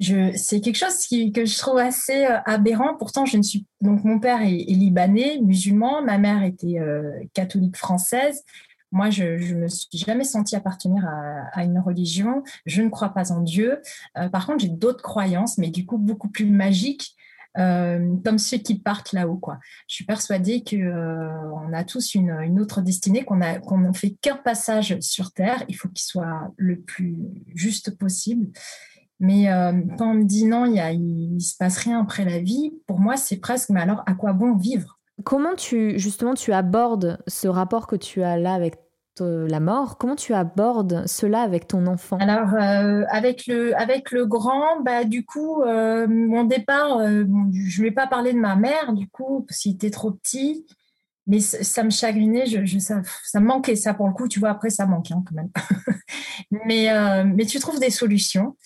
C'est 0.00 0.60
quelque 0.60 0.76
chose 0.76 0.96
qui, 1.06 1.32
que 1.32 1.44
je 1.44 1.58
trouve 1.58 1.78
assez 1.78 2.24
euh, 2.24 2.38
aberrant. 2.46 2.96
Pourtant, 2.96 3.26
je 3.26 3.36
ne 3.36 3.42
suis 3.42 3.66
donc 3.80 4.04
mon 4.04 4.18
père 4.18 4.42
est, 4.42 4.48
libanais, 4.48 5.38
musulman, 5.42 6.02
ma 6.02 6.18
mère 6.18 6.42
était 6.42 6.78
euh, 6.78 7.10
catholique 7.34 7.76
française. 7.76 8.42
Moi, 8.92 9.10
je 9.10 9.24
ne 9.24 9.60
me 9.60 9.68
suis 9.68 9.88
jamais 9.92 10.24
sentie 10.24 10.56
appartenir 10.56 11.06
à, 11.52 11.62
une 11.62 11.78
religion. 11.78 12.42
Je 12.66 12.82
ne 12.82 12.88
crois 12.88 13.10
pas 13.10 13.30
en 13.30 13.40
Dieu. 13.40 13.80
par 14.32 14.46
contre, 14.46 14.58
j'ai 14.58 14.68
d'autres 14.68 15.02
croyances, 15.02 15.58
mais 15.58 15.70
du 15.70 15.86
coup 15.86 15.96
beaucoup 15.96 16.28
plus 16.28 16.46
magiques 16.46 17.14
euh, 17.58 18.14
comme 18.24 18.38
ceux 18.38 18.58
qui 18.58 18.78
partent 18.78 19.12
là-haut. 19.12 19.36
Quoi. 19.36 19.58
Je 19.88 19.96
suis 19.96 20.04
persuadée 20.04 20.62
qu'on 20.62 20.76
euh, 20.76 21.72
a 21.72 21.84
tous 21.84 22.14
une, 22.14 22.60
autre 22.60 22.80
destinée, 22.80 23.24
qu'on 23.24 23.36
n'a 23.36 23.60
fait 23.92 24.16
qu'un 24.20 24.36
passage 24.36 24.98
sur 25.00 25.32
Terre. 25.32 25.64
Il 25.68 25.74
faut 25.74 25.88
qu'il 25.88 26.04
soit 26.04 26.52
le 26.56 26.80
plus 26.80 27.16
juste 27.54 27.98
possible. 27.98 28.52
Mais 29.20 29.52
euh, 29.52 29.72
quand 29.98 30.10
on 30.10 30.14
me 30.14 30.24
dit 30.24 30.46
non, 30.46 30.64
il 30.64 31.34
ne 31.34 31.38
se 31.38 31.56
passe 31.56 31.78
rien 31.78 32.00
après 32.00 32.24
la 32.24 32.38
vie, 32.38 32.72
pour 32.86 32.98
moi, 32.98 33.16
c'est 33.16 33.36
presque, 33.36 33.68
mais 33.70 33.80
alors 33.80 34.02
à 34.06 34.14
quoi 34.14 34.32
bon 34.32 34.56
vivre? 34.56 34.98
Comment 35.24 35.54
tu 35.54 35.98
justement 35.98 36.34
tu 36.34 36.52
abordes 36.52 37.18
ce 37.26 37.46
rapport 37.46 37.86
que 37.86 37.96
tu 37.96 38.22
as 38.22 38.38
là 38.38 38.54
avec 38.54 38.76
la 39.20 39.60
mort? 39.60 39.98
Comment 39.98 40.16
tu 40.16 40.32
abordes 40.32 41.06
cela 41.06 41.42
avec 41.42 41.68
ton 41.68 41.86
enfant? 41.86 42.16
Alors 42.18 42.54
euh, 42.54 43.04
avec 43.10 43.46
le 43.46 43.78
avec 43.78 44.12
le 44.12 44.24
grand, 44.24 44.80
bah 44.82 45.04
du 45.04 45.26
coup 45.26 45.62
euh, 45.62 46.06
mon 46.08 46.44
départ, 46.44 47.00
je 47.00 47.24
ne 47.24 47.80
lui 47.80 47.88
ai 47.88 47.90
pas 47.90 48.06
parlé 48.06 48.32
de 48.32 48.38
ma 48.38 48.56
mère 48.56 48.94
du 48.94 49.10
coup 49.10 49.44
parce 49.46 49.60
qu'il 49.60 49.74
était 49.74 49.90
trop 49.90 50.12
petit 50.12 50.64
mais 51.30 51.38
ça 51.38 51.84
me 51.84 51.90
chagrinait, 51.90 52.46
je, 52.46 52.78
ça, 52.78 53.02
ça, 53.24 53.38
me 53.38 53.46
manquait 53.46 53.76
ça 53.76 53.94
pour 53.94 54.08
le 54.08 54.12
coup, 54.12 54.26
tu 54.26 54.40
vois, 54.40 54.50
après 54.50 54.70
ça 54.70 54.84
manque 54.84 55.12
hein, 55.12 55.22
quand 55.24 55.34
même. 55.34 55.50
mais, 56.50 56.90
euh, 56.90 57.24
mais 57.24 57.46
tu 57.46 57.58
trouves 57.60 57.78
des 57.78 57.90
solutions. 57.90 58.56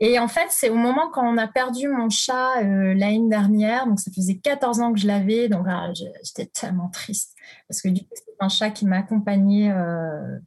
Et 0.00 0.18
en 0.18 0.28
fait, 0.28 0.46
c'est 0.50 0.70
au 0.70 0.74
moment 0.74 1.10
quand 1.10 1.26
on 1.26 1.36
a 1.36 1.46
perdu 1.46 1.88
mon 1.88 2.08
chat 2.08 2.62
euh, 2.62 2.94
l'année 2.94 3.28
dernière, 3.28 3.86
donc 3.86 4.00
ça 4.00 4.10
faisait 4.10 4.36
14 4.36 4.80
ans 4.80 4.92
que 4.92 4.98
je 4.98 5.06
l'avais, 5.06 5.48
donc 5.48 5.66
ah, 5.68 5.92
j'étais 6.22 6.46
tellement 6.46 6.88
triste, 6.88 7.34
parce 7.68 7.82
que 7.82 7.88
du 7.88 8.02
coup, 8.02 8.14
c'est 8.14 8.24
un 8.40 8.48
chat 8.48 8.70
qui 8.70 8.86
m'a 8.86 8.98
accompagnée 8.98 9.70
euh, 9.70 10.38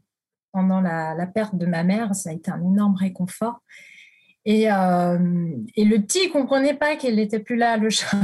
pendant 0.52 0.82
la, 0.82 1.14
la, 1.14 1.28
perte 1.28 1.56
de 1.56 1.68
ma 1.68 1.84
mère, 1.84 2.16
ça 2.16 2.32
a 2.32 2.34
été 2.34 2.50
un 2.50 2.62
énorme 2.62 2.96
réconfort. 2.96 3.62
Et, 4.46 4.64
et 4.64 4.66
le 5.86 5.98
petit, 5.98 6.22
il 6.24 6.32
comprenait 6.32 6.74
pas 6.74 6.96
qu'il 6.96 7.18
n'était 7.18 7.40
plus 7.40 7.56
là, 7.56 7.78
le 7.78 7.90
chat. 7.92 8.18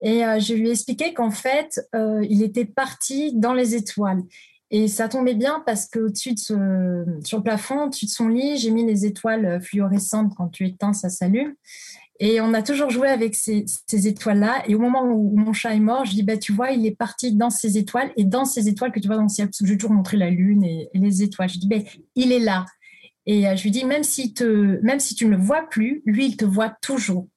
Et 0.00 0.20
je 0.20 0.54
lui 0.54 0.68
ai 0.68 0.72
expliqué 0.72 1.12
qu'en 1.12 1.30
fait, 1.32 1.80
il 1.92 2.44
était 2.44 2.66
parti 2.66 3.34
dans 3.34 3.52
les 3.52 3.74
étoiles. 3.74 4.22
Et 4.70 4.88
ça 4.88 5.08
tombait 5.08 5.34
bien 5.34 5.62
parce 5.64 5.86
qu'au-dessus 5.86 6.34
de 6.34 6.38
ce, 6.38 7.04
sur 7.24 7.38
le 7.38 7.44
plafond, 7.44 7.84
au-dessus 7.84 8.06
de 8.06 8.10
son 8.10 8.28
lit, 8.28 8.56
j'ai 8.56 8.70
mis 8.70 8.84
les 8.84 9.06
étoiles 9.06 9.60
fluorescentes. 9.62 10.32
Quand 10.36 10.48
tu 10.48 10.66
éteins, 10.66 10.92
ça 10.92 11.08
s'allume. 11.08 11.54
Et 12.18 12.40
on 12.40 12.54
a 12.54 12.62
toujours 12.62 12.90
joué 12.90 13.08
avec 13.08 13.34
ces, 13.34 13.64
ces 13.86 14.08
étoiles-là. 14.08 14.62
Et 14.66 14.74
au 14.74 14.78
moment 14.78 15.04
où 15.04 15.36
mon 15.36 15.52
chat 15.52 15.74
est 15.74 15.80
mort, 15.80 16.04
je 16.04 16.12
dis, 16.12 16.22
bah, 16.22 16.36
tu 16.36 16.52
vois, 16.52 16.70
il 16.70 16.86
est 16.86 16.96
parti 16.96 17.34
dans 17.34 17.50
ces 17.50 17.78
étoiles. 17.78 18.10
Et 18.16 18.24
dans 18.24 18.44
ces 18.44 18.68
étoiles 18.68 18.92
que 18.92 19.00
tu 19.00 19.06
vois 19.06 19.16
dans 19.16 19.24
le 19.24 19.28
ciel, 19.28 19.48
parce 19.48 19.58
que 19.58 19.66
j'ai 19.66 19.76
toujours 19.76 19.94
montré 19.94 20.16
la 20.16 20.30
lune 20.30 20.64
et, 20.64 20.88
les 20.94 21.22
étoiles. 21.22 21.48
Je 21.48 21.58
dis, 21.58 21.68
bah, 21.68 21.76
il 22.14 22.32
est 22.32 22.40
là. 22.40 22.64
Et 23.26 23.46
euh, 23.46 23.56
je 23.56 23.62
lui 23.64 23.70
dis, 23.70 23.84
même 23.84 24.04
si, 24.04 24.32
te, 24.32 24.80
même 24.82 25.00
si 25.00 25.14
tu 25.14 25.26
ne 25.26 25.30
le 25.30 25.36
vois 25.36 25.68
plus, 25.68 26.02
lui, 26.06 26.26
il 26.26 26.36
te 26.36 26.44
voit 26.44 26.74
toujours. 26.80 27.28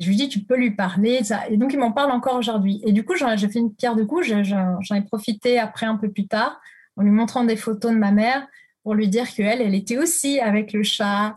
Je 0.00 0.08
lui 0.08 0.16
dis, 0.16 0.28
tu 0.28 0.40
peux 0.40 0.56
lui 0.56 0.70
parler. 0.70 1.20
Et 1.50 1.56
donc, 1.56 1.72
il 1.72 1.78
m'en 1.78 1.92
parle 1.92 2.10
encore 2.10 2.36
aujourd'hui. 2.36 2.80
Et 2.84 2.92
du 2.92 3.04
coup, 3.04 3.14
j'ai 3.14 3.48
fait 3.48 3.58
une 3.58 3.74
pierre 3.74 3.94
de 3.94 4.02
coups. 4.02 4.26
J'en 4.26 4.94
ai 4.94 5.02
profité 5.02 5.58
après, 5.58 5.86
un 5.86 5.96
peu 5.96 6.10
plus 6.10 6.26
tard, 6.26 6.58
en 6.96 7.02
lui 7.02 7.10
montrant 7.10 7.44
des 7.44 7.56
photos 7.56 7.92
de 7.92 7.98
ma 7.98 8.10
mère 8.10 8.46
pour 8.82 8.94
lui 8.94 9.08
dire 9.08 9.28
qu'elle, 9.32 9.60
elle 9.60 9.74
était 9.74 9.98
aussi 9.98 10.40
avec 10.40 10.72
le 10.72 10.82
chat. 10.82 11.34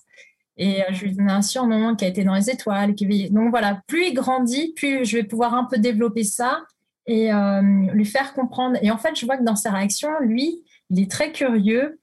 Et 0.55 0.81
euh, 0.81 0.85
je 0.91 1.05
lui 1.05 1.13
donnais 1.13 1.31
un 1.31 1.41
surnom 1.41 1.95
qui 1.95 2.05
a 2.05 2.07
été 2.07 2.23
dans 2.23 2.35
les 2.35 2.49
étoiles. 2.49 2.95
Donc 3.31 3.49
voilà, 3.49 3.81
plus 3.87 4.07
il 4.07 4.13
grandit, 4.13 4.73
plus 4.75 5.03
je 5.05 5.17
vais 5.17 5.23
pouvoir 5.23 5.53
un 5.55 5.65
peu 5.65 5.77
développer 5.77 6.23
ça 6.23 6.63
et 7.05 7.33
euh, 7.33 7.61
lui 7.93 8.05
faire 8.05 8.33
comprendre. 8.33 8.77
Et 8.81 8.91
en 8.91 8.97
fait, 8.97 9.19
je 9.19 9.25
vois 9.25 9.37
que 9.37 9.43
dans 9.43 9.55
sa 9.55 9.71
réaction, 9.71 10.09
lui, 10.21 10.63
il 10.89 11.01
est 11.01 11.11
très 11.11 11.31
curieux. 11.31 11.99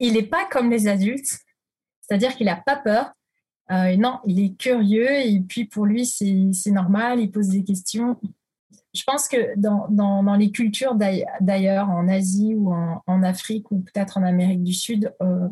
Il 0.00 0.14
n'est 0.14 0.22
pas 0.22 0.44
comme 0.50 0.70
les 0.70 0.88
adultes, 0.88 1.38
c'est-à-dire 2.00 2.34
qu'il 2.36 2.46
n'a 2.46 2.56
pas 2.56 2.76
peur. 2.76 3.12
Euh, 3.70 3.96
non, 3.96 4.20
il 4.26 4.40
est 4.40 4.56
curieux 4.56 5.10
et 5.10 5.40
puis 5.40 5.64
pour 5.64 5.86
lui, 5.86 6.04
c'est 6.04 6.70
normal, 6.70 7.20
il 7.20 7.30
pose 7.30 7.48
des 7.48 7.64
questions. 7.64 8.20
Je 8.92 9.02
pense 9.04 9.26
que 9.26 9.58
dans, 9.58 9.88
dans, 9.88 10.36
les 10.36 10.52
cultures 10.52 10.94
d'ailleurs, 11.40 11.88
en 11.88 12.06
Asie 12.08 12.54
ou 12.54 12.72
en, 12.72 13.22
Afrique 13.22 13.70
ou 13.70 13.80
peut-être 13.80 14.18
en 14.18 14.22
Amérique 14.22 14.62
du 14.62 14.74
Sud, 14.74 15.12
euh, 15.22 15.48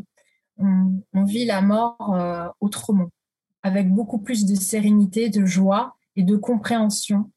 on, 0.58 1.24
vit 1.24 1.44
la 1.44 1.60
mort 1.60 2.14
euh, 2.14 2.46
autrement, 2.60 3.08
avec 3.62 3.90
beaucoup 3.90 4.18
plus 4.18 4.44
de 4.44 4.54
sérénité, 4.54 5.28
de 5.28 5.44
joie 5.44 5.96
et 6.14 6.22
de 6.22 6.36
compréhension. 6.36 7.30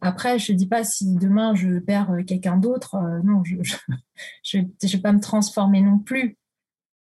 après, 0.00 0.38
je 0.38 0.52
ne 0.52 0.56
dis 0.56 0.68
pas 0.68 0.84
si 0.84 1.16
demain 1.16 1.54
je 1.54 1.80
perds 1.80 2.12
quelqu'un 2.26 2.56
d'autre, 2.56 2.96
non, 3.24 3.42
je 3.44 4.58
ne 4.58 4.64
vais 4.88 4.98
pas 4.98 5.12
me 5.12 5.20
transformer 5.20 5.82
non 5.82 5.98
plus. 5.98 6.38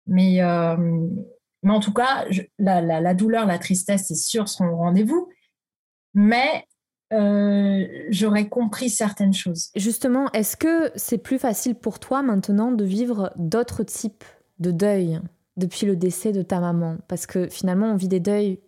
Mais 0.08 0.42
mais 1.64 1.74
en 1.74 1.80
tout 1.80 1.94
cas, 1.94 2.26
la, 2.60 3.14
douleur, 3.14 3.46
la 3.46 3.58
tristesse, 3.58 4.06
c'est 4.08 4.16
sûr, 4.16 4.48
seront 4.48 4.70
au 4.70 4.78
rendez-vous. 4.78 5.30
Mais 6.14 6.66
euh, 7.14 7.86
j'aurais 8.10 8.48
compris 8.48 8.90
certaines 8.90 9.34
choses. 9.34 9.70
Justement, 9.76 10.32
est-ce 10.32 10.58
que 10.58 10.92
c'est 10.96 11.18
plus 11.18 11.40
facile 11.40 11.76
pour 11.76 12.00
toi 12.00 12.22
maintenant 12.22 12.72
de 12.72 12.84
vivre 12.84 13.32
d'autres 13.38 13.84
types 13.84 14.24
de 14.60 14.72
deuil 14.72 15.20
depuis 15.56 15.86
le 15.86 15.96
décès 15.96 16.32
de 16.32 16.42
ta 16.42 16.60
maman? 16.60 16.98
Parce 17.08 17.26
que 17.26 17.48
finalement, 17.48 17.88
on 17.88 17.96
vit 17.96 18.08
des 18.08 18.20
deuils 18.20 18.60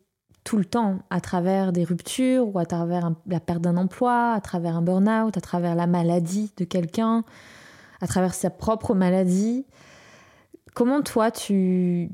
tout 0.43 0.57
le 0.57 0.65
temps 0.65 0.99
à 1.09 1.21
travers 1.21 1.71
des 1.71 1.83
ruptures 1.83 2.53
ou 2.53 2.59
à 2.59 2.65
travers 2.65 3.11
la 3.27 3.39
perte 3.39 3.61
d'un 3.61 3.77
emploi, 3.77 4.33
à 4.33 4.41
travers 4.41 4.77
un 4.77 4.81
burn-out, 4.81 5.35
à 5.37 5.41
travers 5.41 5.75
la 5.75 5.85
maladie 5.85 6.51
de 6.57 6.63
quelqu'un, 6.63 7.23
à 8.01 8.07
travers 8.07 8.33
sa 8.33 8.49
propre 8.49 8.95
maladie. 8.95 9.65
Comment 10.73 11.01
toi, 11.01 11.29
tu, 11.29 12.09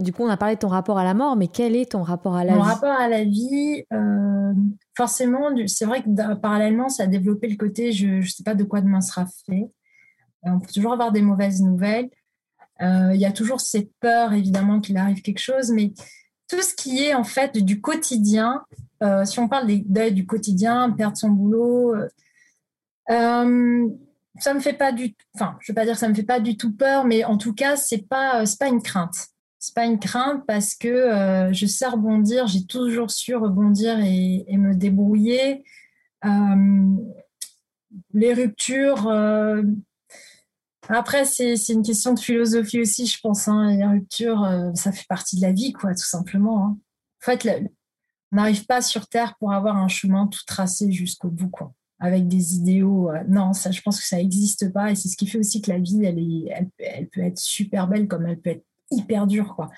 du 0.00 0.12
coup, 0.12 0.22
on 0.22 0.28
a 0.28 0.36
parlé 0.36 0.54
de 0.54 0.60
ton 0.60 0.68
rapport 0.68 0.98
à 0.98 1.04
la 1.04 1.14
mort, 1.14 1.36
mais 1.36 1.48
quel 1.48 1.74
est 1.74 1.92
ton 1.92 2.02
rapport 2.02 2.36
à 2.36 2.44
la 2.44 2.52
vie? 2.52 2.58
Mon 2.58 2.64
rapport 2.64 2.92
à 2.92 3.08
la 3.08 3.24
vie, 3.24 3.84
euh, 3.92 4.52
forcément, 4.96 5.50
c'est 5.66 5.84
vrai 5.84 6.02
que 6.02 6.34
parallèlement, 6.34 6.88
ça 6.88 7.04
a 7.04 7.06
développé 7.06 7.48
le 7.48 7.56
côté 7.56 7.92
je 7.92 8.06
ne 8.06 8.22
sais 8.22 8.44
pas 8.44 8.54
de 8.54 8.64
quoi 8.64 8.80
demain 8.80 9.00
sera 9.00 9.26
fait. 9.46 9.70
Euh, 10.46 10.50
on 10.50 10.60
peut 10.60 10.72
toujours 10.72 10.92
avoir 10.92 11.10
des 11.10 11.22
mauvaises 11.22 11.62
nouvelles. 11.62 12.10
Euh, 12.80 13.10
il 13.12 13.20
y 13.20 13.26
a 13.26 13.32
toujours 13.32 13.60
cette 13.60 13.90
peur, 14.00 14.32
évidemment, 14.32 14.80
qu'il 14.80 14.96
arrive 14.96 15.20
quelque 15.20 15.40
chose, 15.40 15.70
mais 15.70 15.92
tout 16.48 16.62
ce 16.62 16.74
qui 16.74 17.04
est 17.04 17.14
en 17.14 17.24
fait 17.24 17.58
du 17.58 17.80
quotidien, 17.80 18.64
si 19.24 19.38
on 19.38 19.48
parle 19.48 19.66
des 19.66 20.10
du 20.10 20.26
quotidien, 20.26 20.90
perdre 20.90 21.16
son 21.16 21.30
boulot, 21.30 21.94
ça 23.08 24.54
me 24.54 24.60
fait 24.60 24.72
pas 24.72 24.92
du, 24.92 25.14
enfin, 25.34 25.56
je 25.60 25.72
vais 25.72 25.74
pas 25.74 25.84
dire 25.84 25.94
que 25.94 26.00
ça 26.00 26.08
me 26.08 26.14
fait 26.14 26.22
pas 26.22 26.40
du 26.40 26.56
tout 26.56 26.72
peur, 26.74 27.04
mais 27.04 27.24
en 27.24 27.36
tout 27.36 27.52
cas, 27.52 27.76
c'est 27.76 28.06
pas, 28.08 28.46
c'est 28.46 28.58
pas 28.58 28.68
une 28.68 28.82
crainte 28.82 29.30
c'est 29.60 29.74
pas 29.74 29.84
une 29.84 29.98
crainte 29.98 30.44
parce 30.46 30.74
que 30.74 30.88
euh, 30.88 31.52
je 31.52 31.66
sais 31.66 31.86
rebondir, 31.86 32.46
j'ai 32.46 32.64
toujours 32.64 33.10
su 33.10 33.36
rebondir 33.36 34.00
et, 34.00 34.56
me 34.56 34.74
débrouiller. 34.74 35.64
Euh, 36.24 36.96
les 38.14 38.32
ruptures, 38.32 39.06
euh, 39.08 39.62
après, 40.88 41.26
c'est 41.26 41.54
une 41.68 41.82
question 41.82 42.14
de 42.14 42.20
philosophie 42.20 42.80
aussi, 42.80 43.06
je 43.06 43.20
pense. 43.20 43.48
Hein. 43.48 43.76
Les 43.76 43.84
ruptures, 43.84 44.48
ça 44.74 44.92
fait 44.92 45.06
partie 45.06 45.36
de 45.36 45.42
la 45.42 45.52
vie, 45.52 45.72
quoi, 45.72 45.94
tout 45.94 46.06
simplement. 46.06 46.64
Hein. 46.64 46.78
En 47.22 47.24
fait, 47.24 47.70
on 48.32 48.36
n'arrive 48.36 48.64
pas 48.64 48.80
sur 48.80 49.08
Terre 49.08 49.36
pour 49.38 49.52
avoir 49.52 49.76
un 49.76 49.88
chemin 49.88 50.26
tout 50.26 50.44
tracé 50.46 50.90
jusqu'au 50.90 51.28
bout, 51.28 51.50
quoi, 51.50 51.74
avec 51.98 52.26
des 52.28 52.54
idéaux. 52.54 53.10
non, 53.28 53.52
ça, 53.52 53.70
je 53.70 53.82
pense 53.82 54.00
que 54.00 54.06
ça 54.06 54.16
n'existe 54.16 54.72
pas 54.72 54.90
et 54.90 54.94
c'est 54.94 55.08
ce 55.08 55.18
qui 55.18 55.26
fait 55.26 55.38
aussi 55.38 55.60
que 55.60 55.70
la 55.70 55.78
vie, 55.78 56.02
elle, 56.02 56.18
est, 56.18 56.70
elle 56.78 57.08
peut 57.08 57.20
être 57.20 57.38
super 57.38 57.86
belle 57.86 58.08
comme 58.08 58.26
elle 58.26 58.40
peut 58.40 58.50
être 58.50 58.64
hyper 58.90 59.26
dur, 59.26 59.54
quoi. 59.54 59.70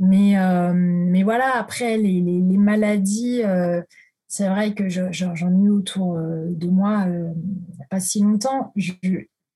Mais, 0.00 0.38
euh, 0.38 0.72
mais 0.74 1.22
voilà, 1.22 1.56
après, 1.56 1.98
les, 1.98 2.22
les, 2.22 2.56
maladies, 2.56 3.42
euh, 3.44 3.82
c'est 4.28 4.48
vrai 4.48 4.72
que 4.72 4.88
j'en 4.88 5.34
ai 5.34 5.64
eu 5.64 5.70
autour 5.70 6.16
euh, 6.16 6.46
de 6.48 6.68
moi 6.68 7.00
a 7.00 7.84
pas 7.90 8.00
si 8.00 8.22
longtemps. 8.22 8.72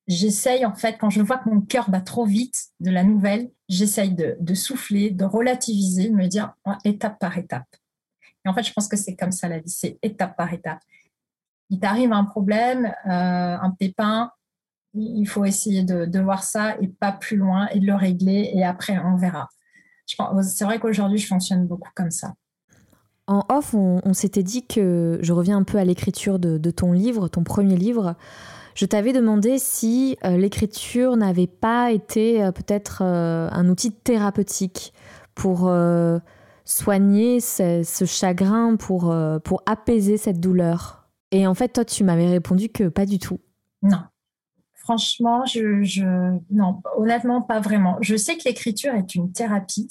J'essaye, 0.06 0.66
en 0.66 0.74
fait, 0.74 0.98
quand 1.00 1.08
je 1.08 1.22
vois 1.22 1.38
que 1.38 1.48
mon 1.48 1.62
cœur 1.62 1.88
bat 1.88 2.02
trop 2.02 2.26
vite 2.26 2.66
de 2.80 2.90
la 2.90 3.04
nouvelle, 3.04 3.50
j'essaye 3.70 4.14
de, 4.14 4.54
souffler, 4.54 5.10
de 5.10 5.24
relativiser, 5.24 6.10
de 6.10 6.14
me 6.14 6.26
dire 6.26 6.52
étape 6.84 7.18
par 7.18 7.38
étape. 7.38 7.64
Et 8.44 8.48
en 8.50 8.52
fait, 8.52 8.64
je 8.64 8.72
pense 8.74 8.86
que 8.86 8.98
c'est 8.98 9.16
comme 9.16 9.32
ça 9.32 9.48
la 9.48 9.60
vie, 9.60 9.70
c'est 9.70 9.98
étape 10.02 10.36
par 10.36 10.52
étape. 10.52 10.80
Il 11.70 11.80
t'arrive 11.80 12.12
un 12.12 12.24
problème, 12.24 12.92
un 13.06 13.70
pépin, 13.78 14.30
il 14.94 15.26
faut 15.26 15.44
essayer 15.44 15.82
de, 15.82 16.20
voir 16.20 16.44
ça 16.44 16.76
et 16.80 16.88
pas 16.88 17.12
plus 17.12 17.36
loin 17.36 17.68
et 17.68 17.80
de 17.80 17.86
le 17.86 17.94
régler 17.94 18.50
et 18.54 18.64
après 18.64 18.98
on 18.98 19.16
verra. 19.16 19.48
C'est 20.06 20.64
vrai 20.64 20.78
qu'aujourd'hui 20.78 21.18
je 21.18 21.26
fonctionne 21.26 21.66
beaucoup 21.66 21.90
comme 21.94 22.10
ça. 22.10 22.34
En 23.26 23.42
off, 23.48 23.72
on, 23.72 24.12
s'était 24.12 24.42
dit 24.42 24.66
que 24.66 25.18
je 25.22 25.32
reviens 25.32 25.56
un 25.56 25.62
peu 25.62 25.78
à 25.78 25.84
l'écriture 25.84 26.38
de, 26.38 26.70
ton 26.70 26.92
livre, 26.92 27.28
ton 27.28 27.42
premier 27.42 27.76
livre. 27.76 28.16
Je 28.74 28.84
t'avais 28.84 29.12
demandé 29.12 29.58
si 29.58 30.18
euh, 30.24 30.36
l'écriture 30.36 31.16
n'avait 31.16 31.46
pas 31.46 31.92
été 31.92 32.42
euh, 32.42 32.50
peut-être 32.50 33.02
euh, 33.02 33.48
un 33.50 33.68
outil 33.68 33.92
thérapeutique 33.92 34.92
pour 35.34 35.72
soigner 36.64 37.40
ce, 37.40 37.82
ce, 37.84 38.04
chagrin, 38.04 38.76
pour, 38.76 39.14
pour 39.42 39.62
apaiser 39.66 40.16
cette 40.16 40.38
douleur. 40.38 41.08
Et 41.32 41.46
en 41.46 41.54
fait, 41.54 41.70
toi, 41.70 41.84
tu 41.84 42.04
m'avais 42.04 42.28
répondu 42.28 42.68
que 42.68 42.88
pas 42.88 43.04
du 43.04 43.18
tout. 43.18 43.40
Non, 43.82 43.98
Franchement, 44.84 45.46
je, 45.46 46.38
non, 46.50 46.82
honnêtement, 46.98 47.40
pas 47.40 47.58
vraiment. 47.58 47.96
Je 48.02 48.16
sais 48.16 48.36
que 48.36 48.42
l'écriture 48.44 48.92
est 48.92 49.14
une 49.14 49.32
thérapie 49.32 49.88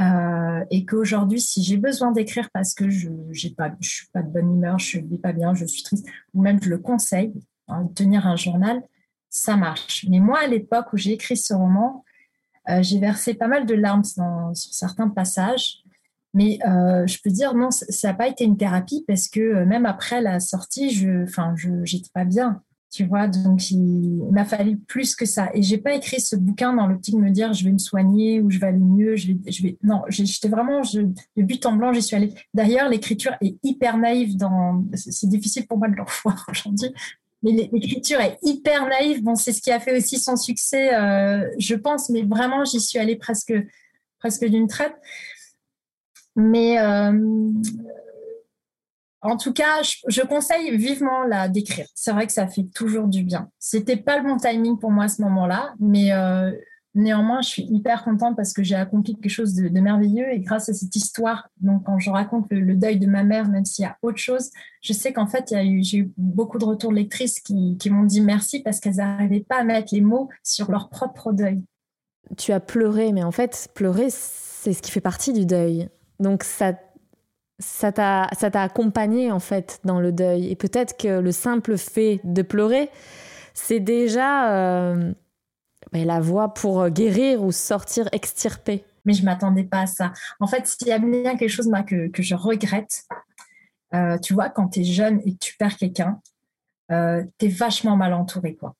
euh, 0.00 0.64
et 0.72 0.84
qu'aujourd'hui, 0.84 1.40
si 1.40 1.62
j'ai 1.62 1.76
besoin 1.76 2.10
d'écrire 2.10 2.50
parce 2.52 2.74
que 2.74 2.90
je 2.90 3.08
ne 3.08 3.32
suis 3.32 3.50
pas 3.50 3.70
de 3.70 4.28
bonne 4.28 4.52
humeur, 4.52 4.80
je 4.80 4.98
ne 4.98 5.06
vis 5.06 5.18
pas 5.18 5.32
bien, 5.32 5.54
je 5.54 5.64
suis 5.64 5.84
triste, 5.84 6.08
ou 6.34 6.42
même 6.42 6.60
je 6.60 6.70
le 6.70 6.78
conseille, 6.78 7.32
hein, 7.68 7.86
tenir 7.94 8.26
un 8.26 8.34
journal, 8.34 8.82
ça 9.30 9.56
marche. 9.56 10.04
Mais 10.08 10.18
moi, 10.18 10.40
à 10.40 10.48
l'époque 10.48 10.92
où 10.92 10.96
j'ai 10.96 11.12
écrit 11.12 11.36
ce 11.36 11.54
roman, 11.54 12.04
euh, 12.68 12.82
j'ai 12.82 12.98
versé 12.98 13.34
pas 13.34 13.46
mal 13.46 13.64
de 13.64 13.74
larmes 13.74 14.02
sur 14.02 14.74
certains 14.74 15.08
passages 15.08 15.84
Mais 16.32 16.58
euh, 16.66 17.06
je 17.06 17.18
peux 17.22 17.30
dire, 17.30 17.54
non, 17.54 17.70
ça 17.70 18.08
n'a 18.08 18.14
pas 18.14 18.26
été 18.26 18.42
une 18.42 18.56
thérapie 18.56 19.04
parce 19.06 19.28
que 19.28 19.62
même 19.62 19.86
après 19.86 20.20
la 20.20 20.40
sortie, 20.40 20.90
je 20.90 21.22
enfin, 21.22 21.54
je 21.54 21.96
pas 22.12 22.24
bien. 22.24 22.60
Tu 22.94 23.04
vois, 23.04 23.26
donc 23.26 23.72
il, 23.72 24.22
m'a 24.30 24.44
fallu 24.44 24.76
plus 24.76 25.16
que 25.16 25.26
ça. 25.26 25.50
Et 25.52 25.62
j'ai 25.62 25.78
pas 25.78 25.94
écrit 25.94 26.20
ce 26.20 26.36
bouquin 26.36 26.72
dans 26.72 26.86
l'optique 26.86 27.16
de 27.16 27.20
me 27.20 27.30
dire 27.30 27.52
je 27.52 27.64
vais 27.64 27.72
me 27.72 27.78
soigner 27.78 28.40
ou 28.40 28.52
je 28.52 28.60
vais 28.60 28.68
aller 28.68 28.78
mieux. 28.78 29.16
Je 29.16 29.32
vais. 29.62 29.76
Non, 29.82 30.02
j'étais 30.06 30.48
vraiment 30.48 30.80
le 30.94 31.42
but 31.42 31.66
en 31.66 31.72
blanc, 31.72 31.92
j'y 31.92 32.02
suis 32.02 32.14
allée. 32.14 32.32
D'ailleurs, 32.54 32.88
l'écriture 32.88 33.32
est 33.40 33.56
hyper 33.64 33.98
naïve. 33.98 34.36
Dans... 34.36 34.84
C'est 34.94 35.28
difficile 35.28 35.66
pour 35.66 35.76
moi 35.78 35.88
de 35.88 35.96
le 35.96 36.04
voir 36.22 36.46
aujourd'hui. 36.48 36.94
Mais 37.42 37.50
l'écriture 37.72 38.20
est 38.20 38.38
hyper 38.42 38.86
naïve. 38.86 39.24
Bon, 39.24 39.34
c'est 39.34 39.52
ce 39.52 39.60
qui 39.60 39.72
a 39.72 39.80
fait 39.80 39.96
aussi 39.96 40.20
son 40.20 40.36
succès, 40.36 40.94
euh, 40.94 41.50
je 41.58 41.74
pense. 41.74 42.10
Mais 42.10 42.22
vraiment, 42.22 42.64
j'y 42.64 42.78
suis 42.78 43.00
allée 43.00 43.16
presque, 43.16 43.54
presque 44.20 44.44
d'une 44.44 44.68
traite. 44.68 44.94
Mais 46.36 46.78
euh, 46.78 47.10
en 49.24 49.38
tout 49.38 49.52
cas, 49.52 49.82
je, 49.82 50.20
conseille 50.22 50.76
vivement 50.76 51.24
la 51.24 51.48
d'écrire. 51.48 51.86
C'est 51.94 52.12
vrai 52.12 52.26
que 52.26 52.32
ça 52.32 52.46
fait 52.46 52.68
toujours 52.74 53.08
du 53.08 53.24
bien. 53.24 53.48
C'était 53.58 53.96
pas 53.96 54.18
le 54.18 54.24
bon 54.28 54.36
timing 54.36 54.78
pour 54.78 54.90
moi 54.90 55.04
à 55.04 55.08
ce 55.08 55.22
moment-là, 55.22 55.72
mais 55.80 56.12
euh, 56.12 56.52
néanmoins, 56.94 57.40
je 57.40 57.48
suis 57.48 57.62
hyper 57.62 58.04
contente 58.04 58.36
parce 58.36 58.52
que 58.52 58.62
j'ai 58.62 58.74
accompli 58.74 59.14
quelque 59.14 59.30
chose 59.30 59.54
de, 59.54 59.80
merveilleux 59.80 60.30
et 60.30 60.40
grâce 60.40 60.68
à 60.68 60.74
cette 60.74 60.94
histoire, 60.94 61.48
donc 61.62 61.84
quand 61.84 61.98
je 61.98 62.10
raconte 62.10 62.46
le, 62.50 62.74
deuil 62.74 62.98
de 62.98 63.06
ma 63.06 63.24
mère, 63.24 63.48
même 63.48 63.64
s'il 63.64 63.84
y 63.84 63.86
a 63.86 63.96
autre 64.02 64.18
chose, 64.18 64.50
je 64.82 64.92
sais 64.92 65.14
qu'en 65.14 65.26
fait, 65.26 65.54
j'ai 65.80 65.98
eu 65.98 66.12
beaucoup 66.18 66.58
de 66.58 66.64
retours 66.66 66.90
de 66.90 66.96
lectrices 66.96 67.40
qui, 67.40 67.78
qui 67.78 67.88
m'ont 67.88 68.04
dit 68.04 68.20
merci 68.20 68.60
parce 68.60 68.78
qu'elles 68.78 68.96
n'arrivaient 68.96 69.46
pas 69.48 69.56
à 69.56 69.64
mettre 69.64 69.94
les 69.94 70.02
mots 70.02 70.28
sur 70.42 70.70
leur 70.70 70.90
propre 70.90 71.32
deuil. 71.32 71.62
Tu 72.36 72.52
as 72.52 72.60
pleuré, 72.60 73.12
mais 73.12 73.24
en 73.24 73.32
fait, 73.32 73.68
pleurer, 73.74 74.08
c'est 74.10 74.74
ce 74.74 74.82
qui 74.82 74.90
fait 74.90 75.00
partie 75.00 75.32
du 75.32 75.46
deuil. 75.46 75.88
Donc 76.20 76.44
ça 76.44 76.74
ça 77.58 77.92
t'a 77.92 78.28
ça 78.32 78.50
t'a 78.50 78.62
accompagné 78.62 79.30
en 79.30 79.38
fait 79.38 79.80
dans 79.84 80.00
le 80.00 80.12
deuil. 80.12 80.50
Et 80.50 80.56
peut-être 80.56 80.96
que 80.96 81.20
le 81.20 81.32
simple 81.32 81.76
fait 81.76 82.20
de 82.24 82.42
pleurer 82.42 82.90
c'est 83.54 83.80
déjà 83.80 84.52
euh, 84.52 85.12
ben, 85.92 86.06
la 86.06 86.20
voie 86.20 86.54
pour 86.54 86.88
guérir 86.88 87.42
ou 87.42 87.52
sortir 87.52 88.08
extirper 88.12 88.84
mais 89.04 89.12
je 89.12 89.24
m'attendais 89.24 89.64
pas 89.64 89.82
à 89.82 89.86
ça. 89.86 90.12
En 90.40 90.46
fait 90.46 90.66
s'il 90.66 90.88
y 90.88 90.92
a 90.92 90.98
bien 90.98 91.36
quelque 91.36 91.48
chose 91.48 91.68
moi, 91.68 91.82
que, 91.82 92.08
que 92.08 92.22
je 92.22 92.34
regrette 92.34 93.04
euh, 93.94 94.18
tu 94.18 94.34
vois 94.34 94.48
quand 94.48 94.68
tu 94.68 94.80
es 94.80 94.84
jeune 94.84 95.20
et 95.24 95.34
que 95.34 95.38
tu 95.38 95.56
perds 95.56 95.76
quelqu'un 95.76 96.20
euh, 96.90 97.22
tu 97.38 97.46
es 97.46 97.48
vachement 97.48 97.96
mal 97.96 98.12
entouré 98.14 98.56
quoi. 98.56 98.74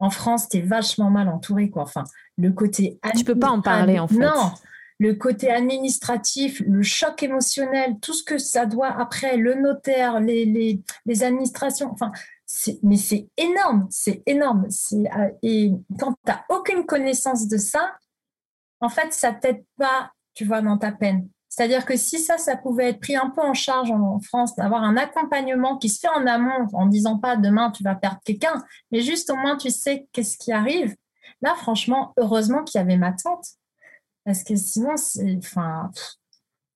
En 0.00 0.10
France 0.10 0.48
tu 0.48 0.58
es 0.58 0.60
vachement 0.60 1.10
mal 1.10 1.28
entouré 1.28 1.70
quoi. 1.70 1.82
Enfin 1.82 2.04
le 2.36 2.52
côté 2.52 3.00
tu 3.16 3.24
peux 3.24 3.38
pas 3.38 3.50
en 3.50 3.62
parler 3.62 3.98
en 3.98 4.06
fait. 4.06 4.18
non 4.18 4.52
le 4.98 5.14
côté 5.14 5.50
administratif, 5.50 6.60
le 6.66 6.82
choc 6.82 7.22
émotionnel, 7.22 7.98
tout 8.00 8.12
ce 8.12 8.24
que 8.24 8.38
ça 8.38 8.66
doit 8.66 8.88
après, 8.88 9.36
le 9.36 9.54
notaire, 9.54 10.20
les, 10.20 10.82
administrations, 11.22 11.90
enfin, 11.92 12.12
mais 12.82 12.96
c'est 12.96 13.28
énorme, 13.36 13.86
c'est 13.90 14.22
énorme. 14.26 14.66
Euh, 14.92 15.28
et 15.42 15.72
quand 15.98 16.12
tu 16.12 16.18
n'as 16.26 16.42
aucune 16.48 16.84
connaissance 16.84 17.46
de 17.46 17.58
ça, 17.58 17.94
en 18.80 18.88
fait, 18.88 19.12
ça 19.12 19.32
t'aide 19.32 19.64
pas, 19.76 20.12
tu 20.34 20.44
vois, 20.44 20.62
dans 20.62 20.78
ta 20.78 20.92
peine. 20.92 21.28
C'est-à-dire 21.48 21.84
que 21.84 21.96
si 21.96 22.18
ça, 22.18 22.38
ça 22.38 22.56
pouvait 22.56 22.90
être 22.90 23.00
pris 23.00 23.16
un 23.16 23.30
peu 23.30 23.40
en 23.40 23.54
charge 23.54 23.90
en, 23.90 24.20
France, 24.20 24.54
d'avoir 24.56 24.82
un 24.82 24.96
accompagnement 24.96 25.78
qui 25.78 25.88
se 25.88 26.00
fait 26.00 26.08
en 26.08 26.26
amont, 26.26 26.66
en 26.72 26.86
disant 26.86 27.18
pas 27.18 27.36
demain 27.36 27.70
tu 27.70 27.82
vas 27.82 27.94
perdre 27.94 28.20
quelqu'un, 28.24 28.62
mais 28.92 29.00
juste 29.00 29.30
au 29.30 29.36
moins 29.36 29.56
tu 29.56 29.70
sais 29.70 30.06
qu'est-ce 30.12 30.36
qui 30.36 30.52
arrive. 30.52 30.94
Là, 31.40 31.54
franchement, 31.54 32.12
heureusement 32.16 32.64
qu'il 32.64 32.78
y 32.78 32.82
avait 32.82 32.96
ma 32.96 33.12
tante 33.12 33.57
parce 34.24 34.44
que 34.44 34.56
sinon, 34.56 34.96
c'est. 34.96 35.36
Enfin, 35.38 35.90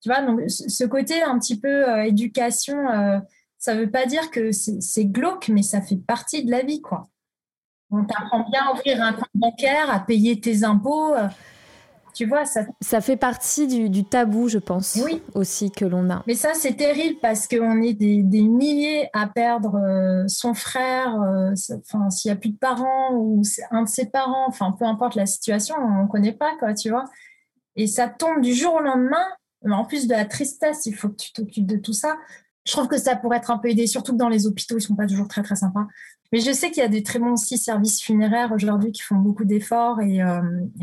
tu 0.03 0.09
vois, 0.09 0.21
donc 0.21 0.41
ce 0.49 0.83
côté 0.83 1.23
un 1.23 1.39
petit 1.39 1.57
peu 1.57 1.89
euh, 1.89 2.03
éducation, 2.03 2.77
euh, 2.89 3.19
ça 3.57 3.73
ne 3.73 3.79
veut 3.79 3.89
pas 3.89 4.05
dire 4.05 4.31
que 4.31 4.51
c'est 4.51 5.05
glauque, 5.05 5.47
mais 5.47 5.63
ça 5.63 5.81
fait 5.81 5.95
partie 5.95 6.43
de 6.43 6.51
la 6.51 6.61
vie, 6.61 6.81
quoi. 6.81 7.07
On 7.89 8.03
t'apprend 8.03 8.45
bien 8.49 8.65
à 8.65 8.73
ouvrir 8.73 9.01
un 9.01 9.13
compte 9.13 9.29
bancaire, 9.33 9.89
à 9.89 10.01
payer 10.01 10.41
tes 10.41 10.65
impôts. 10.65 11.13
Euh, 11.13 11.27
tu 12.13 12.25
vois, 12.25 12.43
ça... 12.43 12.65
ça 12.81 12.99
fait 12.99 13.15
partie 13.15 13.89
du, 13.89 14.03
tabou, 14.03 14.49
je 14.49 14.57
pense, 14.57 14.99
oui. 15.01 15.21
aussi 15.35 15.71
que 15.71 15.85
l'on 15.85 16.09
a. 16.09 16.21
Mais 16.27 16.35
ça, 16.35 16.49
c'est 16.53 16.75
terrible 16.75 17.19
parce 17.21 17.47
qu'on 17.47 17.81
est 17.81 17.93
des, 17.93 18.43
milliers 18.43 19.09
à 19.13 19.27
perdre 19.27 20.25
son 20.27 20.53
frère, 20.53 21.15
enfin, 21.15 22.09
s'il 22.09 22.29
n'y 22.29 22.33
a 22.33 22.35
plus 22.35 22.49
de 22.49 22.57
parents 22.57 23.13
ou 23.13 23.41
un 23.71 23.83
de 23.83 23.89
ses 23.89 24.07
parents, 24.07 24.47
enfin, 24.47 24.75
peu 24.77 24.85
importe 24.85 25.15
la 25.15 25.25
situation, 25.25 25.75
on 25.79 26.03
ne 26.03 26.07
connaît 26.07 26.33
pas, 26.33 26.51
quoi, 26.59 26.73
tu 26.73 26.89
vois. 26.89 27.05
Et 27.75 27.87
ça 27.87 28.07
tombe 28.07 28.41
du 28.41 28.53
jour 28.53 28.75
au 28.75 28.81
lendemain. 28.81 29.25
En 29.69 29.85
plus 29.85 30.07
de 30.07 30.13
la 30.13 30.25
tristesse, 30.25 30.85
il 30.85 30.93
faut 30.93 31.09
que 31.09 31.15
tu 31.15 31.31
t'occupes 31.31 31.65
de 31.65 31.77
tout 31.77 31.93
ça. 31.93 32.17
Je 32.65 32.71
trouve 32.71 32.87
que 32.87 32.97
ça 32.97 33.15
pourrait 33.15 33.37
être 33.37 33.51
un 33.51 33.57
peu 33.57 33.69
aidé, 33.69 33.87
surtout 33.87 34.13
que 34.13 34.17
dans 34.17 34.29
les 34.29 34.47
hôpitaux, 34.47 34.77
ils 34.77 34.81
sont 34.81 34.95
pas 34.95 35.07
toujours 35.07 35.27
très 35.27 35.43
très 35.43 35.55
sympas. 35.55 35.87
Mais 36.31 36.39
je 36.39 36.51
sais 36.51 36.71
qu'il 36.71 36.81
y 36.81 36.85
a 36.85 36.89
des 36.89 37.03
très 37.03 37.19
bons 37.19 37.33
aussi 37.33 37.57
services 37.57 38.01
funéraires 38.01 38.51
aujourd'hui 38.51 38.91
qui 38.91 39.01
font 39.01 39.17
beaucoup 39.17 39.45
d'efforts 39.45 40.01
et, 40.01 40.21
euh, 40.21 40.41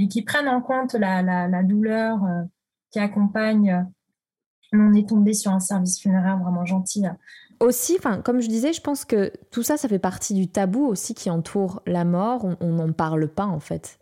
qui 0.09 0.23
prennent 0.23 0.49
en 0.49 0.61
compte 0.61 0.95
la, 0.95 1.63
douleur 1.65 2.23
euh, 2.25 2.43
qui 2.91 3.01
accompagne. 3.01 3.71
Euh, 3.71 3.83
on 4.73 4.95
est 4.95 5.09
tombé 5.09 5.33
sur 5.33 5.51
un 5.51 5.59
service 5.59 6.01
funéraire 6.01 6.39
vraiment 6.39 6.65
gentil. 6.65 7.05
Aussi, 7.61 7.97
enfin, 7.99 8.23
comme 8.23 8.41
je 8.41 8.49
disais, 8.49 8.73
je 8.73 8.81
pense 8.81 9.05
que 9.05 9.31
tout 9.51 9.63
ça, 9.63 9.77
ça 9.77 9.87
fait 9.87 9.99
partie 9.99 10.33
du 10.33 10.49
tabou 10.49 10.87
aussi 10.87 11.15
qui 11.15 11.29
entoure 11.29 11.83
la 11.87 12.05
mort. 12.07 12.47
On 12.61 12.73
n'en 12.73 12.91
parle 12.93 13.29
pas 13.29 13.45
en 13.45 13.61
fait. 13.61 13.99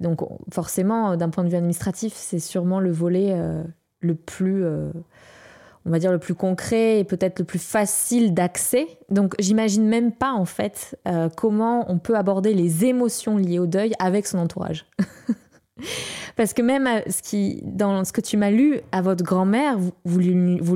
Donc 0.00 0.20
forcément, 0.50 1.16
d'un 1.16 1.28
point 1.28 1.44
de 1.44 1.50
vue 1.50 1.56
administratif, 1.56 2.14
c'est 2.14 2.38
sûrement 2.38 2.80
le 2.80 2.90
volet 2.90 3.32
euh, 3.32 3.62
le 4.00 4.14
plus, 4.14 4.64
euh, 4.64 4.90
on 5.84 5.90
va 5.90 5.98
dire, 5.98 6.10
le 6.10 6.18
plus 6.18 6.34
concret 6.34 7.00
et 7.00 7.04
peut-être 7.04 7.38
le 7.38 7.44
plus 7.44 7.58
facile 7.58 8.32
d'accès. 8.32 8.86
Donc 9.10 9.34
j'imagine 9.38 9.86
même 9.86 10.12
pas 10.12 10.32
en 10.32 10.46
fait 10.46 10.98
euh, 11.06 11.28
comment 11.36 11.90
on 11.90 11.98
peut 11.98 12.16
aborder 12.16 12.54
les 12.54 12.86
émotions 12.86 13.36
liées 13.36 13.58
au 13.58 13.66
deuil 13.66 13.92
avec 13.98 14.26
son 14.26 14.38
entourage. 14.38 14.86
Parce 16.36 16.54
que 16.54 16.62
même 16.62 16.88
ce 17.10 17.22
qui, 17.22 17.60
dans 17.62 18.04
ce 18.04 18.12
que 18.12 18.20
tu 18.20 18.36
m'as 18.36 18.50
lu 18.50 18.80
à 18.90 19.02
votre 19.02 19.24
grand-mère, 19.24 19.78
vous, 19.78 19.92
vous, 20.04 20.18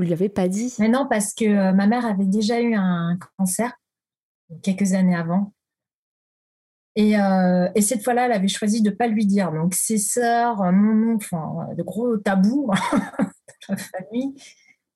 lui, 0.01 0.13
avez 0.13 0.29
pas 0.29 0.47
dit. 0.47 0.75
Mais 0.79 0.89
non, 0.89 1.07
parce 1.09 1.33
que 1.33 1.71
ma 1.71 1.87
mère 1.87 2.05
avait 2.05 2.25
déjà 2.25 2.61
eu 2.61 2.75
un 2.75 3.17
cancer 3.37 3.73
quelques 4.61 4.93
années 4.93 5.15
avant. 5.15 5.51
Euh, 6.97 7.69
et, 7.75 7.81
cette 7.81 8.03
fois-là, 8.03 8.25
elle 8.25 8.31
avait 8.31 8.47
choisi 8.47 8.81
de 8.81 8.89
ne 8.89 8.95
pas 8.95 9.07
lui 9.07 9.25
dire. 9.25 9.51
Donc, 9.51 9.73
ses 9.73 9.99
sœurs, 9.99 10.63
mon 10.71 11.13
oncle, 11.13 11.27
enfin, 11.31 11.73
de 11.75 11.83
gros 11.83 12.17
tabous 12.17 12.71
de 13.69 13.75
la 13.75 13.77
famille. 13.77 14.33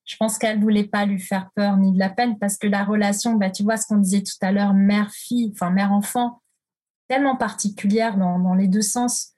Je 0.06 0.18
pense 0.18 0.38
qu'elle 0.38 0.58
ne 0.58 0.64
voulait 0.64 0.88
pas 0.88 1.06
lui 1.06 1.20
faire 1.20 1.50
peur 1.56 1.78
ni 1.78 1.94
de 1.94 2.00
la 2.00 2.10
peine 2.10 2.38
parce 2.40 2.58
que 2.58 2.68
la 2.68 2.84
relation, 2.84 3.36
bah, 3.36 3.52
tu 3.52 3.64
vois 3.64 3.78
ce 3.78 3.86
qu'on 3.86 3.98
disait 3.98 4.24
tout 4.24 4.34
à 4.42 4.52
l'heure, 4.52 4.74
mère-fille, 4.74 5.52
enfin 5.54 5.70
mère-enfant, 5.70 6.42
tellement 7.08 7.36
particulière 7.36 8.18
dans, 8.18 8.56
les 8.56 8.68
deux 8.68 8.82
sens. 8.82 9.34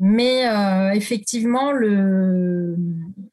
Mais 0.00 0.48
euh, 0.48 0.92
effectivement, 0.92 1.72
le, 1.72 2.76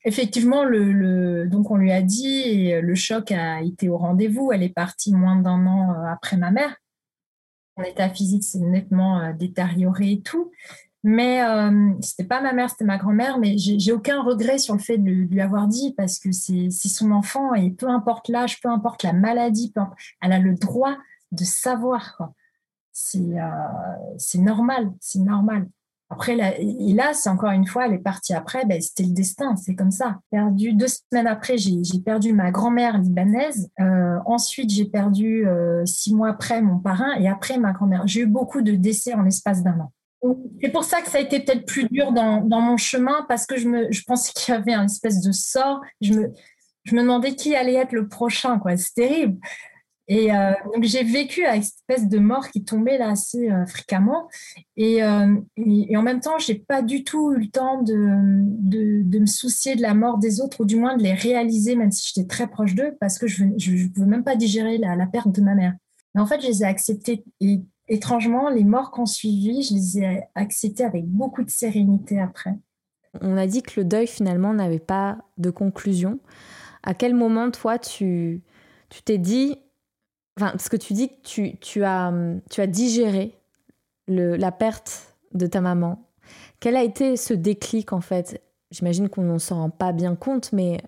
effectivement 0.03 0.65
le, 0.65 1.47
donc 1.47 1.71
on 1.71 1.77
lui 1.77 1.91
a 1.91 2.01
dit 2.01 2.41
et 2.41 2.81
le 2.81 2.95
choc 2.95 3.31
a 3.31 3.61
été 3.61 3.89
au 3.89 3.97
rendez-vous. 3.97 4.51
Elle 4.51 4.63
est 4.63 4.73
partie 4.73 5.13
moins 5.13 5.37
d'un 5.37 5.65
an 5.65 5.91
euh, 5.91 6.11
après 6.11 6.37
ma 6.37 6.51
mère 6.51 6.75
mon 7.77 7.83
état 7.83 8.09
physique 8.09 8.43
s'est 8.43 8.59
nettement 8.59 9.19
euh, 9.19 9.33
détérioré 9.33 10.13
et 10.13 10.21
tout. 10.21 10.51
Mais 11.03 11.43
euh, 11.43 11.93
c'était 12.01 12.25
pas 12.25 12.41
ma 12.41 12.51
mère, 12.51 12.69
c'était 12.69 12.83
ma 12.83 12.97
grand-mère. 12.97 13.37
Mais 13.37 13.57
j'ai 13.57 13.91
aucun 13.93 14.21
regret 14.21 14.57
sur 14.57 14.73
le 14.73 14.79
fait 14.79 14.97
de, 14.97 15.11
lui 15.11 15.39
avoir 15.39 15.67
dit 15.67 15.93
parce 15.95 16.19
que 16.19 16.31
c'est 16.31 16.69
son 16.71 17.11
enfant 17.11 17.53
et 17.53 17.69
peu 17.69 17.87
importe 17.87 18.27
l'âge, 18.29 18.59
peu 18.59 18.69
importe 18.69 19.03
la 19.03 19.13
maladie, 19.13 19.73
elle 20.21 20.33
a 20.33 20.39
le 20.39 20.55
droit 20.55 20.97
de 21.31 21.43
savoir. 21.43 22.31
C'est 22.91 24.39
normal, 24.39 24.91
c'est 24.99 25.19
normal. 25.19 25.69
Après, 26.09 26.35
là, 26.35 27.13
c'est 27.13 27.29
encore 27.29 27.51
une 27.51 27.67
fois, 27.67 27.85
elle 27.85 27.93
est 27.93 27.99
partie 27.99 28.33
après, 28.33 28.65
ben, 28.65 28.81
c'était 28.81 29.03
le 29.03 29.11
destin, 29.11 29.57
c'est 29.57 29.75
comme 29.75 29.91
ça. 29.91 30.19
Perdu 30.31 30.71
deux 30.71 30.87
semaines 30.87 31.27
après, 31.27 31.57
j'ai 31.57 31.99
perdu 31.99 32.31
ma 32.31 32.49
grand-mère 32.49 32.97
libanaise. 32.97 33.69
Euh, 33.81 34.17
ensuite, 34.25 34.69
j'ai 34.69 34.85
perdu 34.85 35.45
euh, 35.45 35.85
six 35.85 36.15
mois 36.15 36.29
après 36.29 36.61
mon 36.61 36.79
parrain 36.79 37.13
et 37.19 37.27
après 37.27 37.57
ma 37.57 37.73
grand-mère. 37.73 38.03
J'ai 38.05 38.21
eu 38.21 38.25
beaucoup 38.25 38.61
de 38.61 38.71
décès 38.71 39.15
en 39.15 39.23
l'espace 39.23 39.63
d'un 39.63 39.79
an. 39.79 39.91
C'est 40.63 40.71
pour 40.71 40.83
ça 40.83 41.01
que 41.01 41.09
ça 41.09 41.17
a 41.17 41.21
été 41.21 41.41
peut-être 41.41 41.65
plus 41.65 41.87
dur 41.89 42.11
dans, 42.11 42.41
dans, 42.41 42.61
mon 42.61 42.77
chemin 42.77 43.25
parce 43.27 43.45
que 43.45 43.57
je, 43.57 43.67
me, 43.67 43.91
je 43.91 44.01
pensais 44.03 44.31
qu'il 44.33 44.53
y 44.53 44.57
avait 44.57 44.73
un 44.73 44.85
espèce 44.85 45.21
de 45.21 45.31
sort. 45.31 45.81
Je 46.01 46.13
me, 46.13 46.31
je 46.85 46.95
me 46.95 47.01
demandais 47.01 47.35
qui 47.35 47.55
allait 47.55 47.75
être 47.75 47.91
le 47.91 48.07
prochain. 48.07 48.59
quoi. 48.59 48.77
C'est 48.77 48.93
terrible. 48.93 49.37
Et 50.09 50.33
euh, 50.33 50.53
donc 50.73 50.83
j'ai 50.83 51.03
vécu 51.03 51.43
à 51.43 51.55
une 51.55 51.61
espèce 51.61 52.07
de 52.07 52.17
mort 52.17 52.49
qui 52.49 52.63
tombait 52.63 52.97
là 52.97 53.09
assez 53.09 53.51
euh, 53.51 53.65
fréquemment. 53.65 54.29
Euh, 54.79 55.35
et, 55.57 55.97
en 55.97 56.01
même 56.01 56.21
temps, 56.21 56.37
j'ai 56.39 56.55
pas 56.55 56.81
du 56.81 57.03
tout 57.03 57.33
eu 57.33 57.39
le 57.39 57.49
temps 57.49 57.81
de, 57.81 59.01
de, 59.03 59.19
me 59.19 59.25
soucier 59.25 59.75
de 59.75 59.81
la 59.81 59.93
mort 59.93 60.17
des 60.17 60.39
autres, 60.39 60.61
ou 60.61 60.65
du 60.65 60.77
moins 60.77 60.95
de 60.95 61.03
les 61.03 61.13
réaliser, 61.13 61.75
même 61.75 61.91
si 61.91 62.13
j'étais 62.13 62.27
très 62.27 62.47
proche 62.47 62.73
d'eux, 62.73 62.95
parce 63.01 63.19
que 63.19 63.27
je 63.27 63.43
ne 63.43 63.87
pouvais 63.89 64.07
même 64.07 64.23
pas 64.23 64.37
digérer 64.37 64.77
la, 64.77 64.95
la, 64.95 65.07
perte 65.07 65.31
de 65.31 65.41
ma 65.41 65.55
mère. 65.55 65.73
Mais 66.15 66.21
en 66.21 66.25
fait, 66.25 66.41
je 66.41 66.47
les 66.47 66.63
ai 66.63 66.65
acceptés. 66.65 67.25
Et 67.41 67.61
étrangement, 67.89 68.49
les 68.49 68.63
morts 68.63 68.91
qu'on 68.91 69.05
suivi, 69.05 69.61
je 69.63 69.73
les 69.73 69.99
ai 69.99 70.23
acceptés 70.35 70.85
avec 70.85 71.05
beaucoup 71.05 71.43
de 71.43 71.49
sérénité 71.49 72.19
après. 72.19 72.55
On 73.19 73.35
a 73.35 73.47
dit 73.47 73.61
que 73.61 73.79
le 73.79 73.85
deuil 73.85 74.07
finalement 74.07 74.53
n'avait 74.53 74.79
pas 74.79 75.17
de 75.37 75.49
conclusion. 75.49 76.19
À 76.83 76.93
quel 76.93 77.13
moment 77.13 77.51
toi 77.51 77.77
tu 77.77 78.41
tu 78.89 79.01
t'es 79.01 79.17
dit, 79.17 79.57
enfin 80.37 80.51
parce 80.51 80.69
que 80.69 80.77
tu 80.77 80.93
dis 80.93 81.09
que 81.09 81.21
tu, 81.23 81.57
tu 81.59 81.83
as 81.83 82.67
digéré 82.67 83.35
la 84.07 84.51
perte 84.51 85.15
de 85.33 85.47
ta 85.47 85.61
maman. 85.61 86.07
Quel 86.59 86.75
a 86.75 86.83
été 86.83 87.17
ce 87.17 87.33
déclic 87.33 87.93
en 87.93 88.01
fait? 88.01 88.41
J'imagine 88.71 89.09
qu'on 89.09 89.23
ne 89.23 89.37
s'en 89.37 89.57
rend 89.57 89.69
pas 89.69 89.91
bien 89.91 90.15
compte, 90.15 90.51
mais 90.53 90.81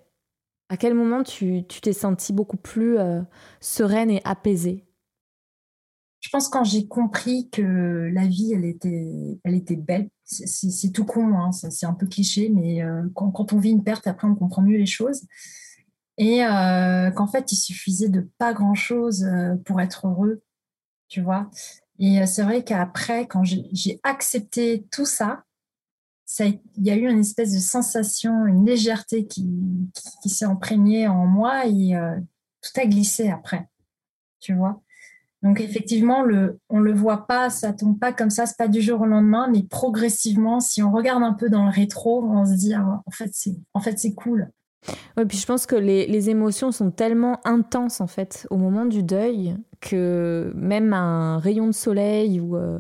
à 0.70 0.78
quel 0.78 0.94
moment 0.94 1.24
tu 1.24 1.64
t'es 1.64 1.94
sentie 1.94 2.34
beaucoup 2.34 2.58
plus 2.58 2.98
euh, 2.98 3.22
sereine 3.60 4.10
et 4.10 4.22
apaisée? 4.24 4.86
Je 6.20 6.30
pense 6.30 6.50
quand 6.50 6.66
j'ai 6.66 6.86
compris 6.88 7.50
que 7.50 8.10
la 8.14 8.28
vie, 8.28 8.54
elle 8.54 8.66
était, 8.66 9.40
elle 9.44 9.56
était 9.56 9.78
belle. 9.78 10.10
C'est 10.26 10.92
tout 10.92 11.06
con, 11.06 11.34
hein, 11.38 11.52
c'est 11.52 11.86
un 11.86 11.94
peu 11.94 12.06
cliché, 12.08 12.50
mais 12.50 12.84
euh, 12.84 13.04
quand, 13.16 13.32
quand, 13.32 13.54
on 13.54 13.58
vit 13.58 13.72
une 13.72 13.84
perte, 13.84 14.06
après 14.06 14.28
on 14.28 14.36
comprend 14.36 14.62
mieux 14.62 14.78
les 14.78 14.86
choses. 14.86 15.24
Et 16.20 16.46
euh, 16.46 17.10
qu'en 17.12 17.26
fait, 17.26 17.52
il 17.52 17.56
suffisait 17.56 18.10
de 18.10 18.30
pas 18.38 18.54
grand-chose 18.54 19.28
pour 19.66 19.82
être 19.82 20.06
heureux, 20.06 20.44
tu 21.08 21.22
vois. 21.22 21.50
Et 21.98 22.26
c'est 22.28 22.44
vrai 22.44 22.64
qu'après, 22.64 23.26
quand 23.26 23.44
j'ai 23.44 24.00
accepté 24.04 24.86
tout 24.92 25.06
ça, 25.06 25.44
il 26.40 26.60
y 26.78 26.92
a 26.92 26.96
eu 26.96 27.10
une 27.10 27.20
espèce 27.20 27.54
de 27.54 27.60
sensation, 27.60 28.46
une 28.46 28.66
légèreté 28.66 29.26
qui, 29.26 29.50
qui, 30.22 30.30
s'est 30.30 30.46
imprégnée 30.46 31.08
en 31.08 31.26
moi 31.26 31.66
et 31.66 31.96
euh, 31.96 32.16
tout 32.62 32.80
a 32.80 32.86
glissé 32.86 33.30
après, 33.30 33.68
tu 34.40 34.54
vois. 34.54 34.82
Donc 35.42 35.62
effectivement, 35.62 36.22
le, 36.22 36.60
on 36.70 36.80
le 36.80 36.94
voit 36.94 37.26
pas, 37.26 37.50
ça 37.50 37.74
tombe 37.74 37.98
pas 37.98 38.14
comme 38.14 38.30
ça, 38.30 38.46
c'est 38.46 38.58
pas 38.58 38.68
du 38.68 38.82
jour 38.82 39.02
au 39.02 39.06
lendemain, 39.06 39.48
mais 39.52 39.64
progressivement, 39.64 40.60
si 40.60 40.84
on 40.84 40.92
regarde 40.92 41.24
un 41.24 41.34
peu 41.34 41.50
dans 41.50 41.64
le 41.64 41.72
rétro, 41.72 42.24
on 42.24 42.46
se 42.46 42.54
dit 42.54 42.74
ah, 42.74 43.02
en 43.06 43.12
fait 43.12 43.30
c'est 43.34 43.56
en 43.74 43.80
fait 43.80 43.98
c'est 43.98 44.14
cool. 44.14 44.52
Ouais, 45.18 45.26
puis 45.26 45.38
je 45.38 45.46
pense 45.46 45.66
que 45.66 45.76
les, 45.76 46.08
les, 46.08 46.30
émotions 46.30 46.72
sont 46.72 46.90
tellement 46.90 47.42
intenses 47.44 48.00
en 48.00 48.08
fait 48.08 48.48
au 48.50 48.58
moment 48.58 48.86
du 48.86 49.04
deuil 49.04 49.56
que 49.82 50.52
même 50.56 50.94
un 50.94 51.38
rayon 51.40 51.68
de 51.68 51.74
soleil 51.74 52.40
ou, 52.40 52.58
euh, 52.58 52.80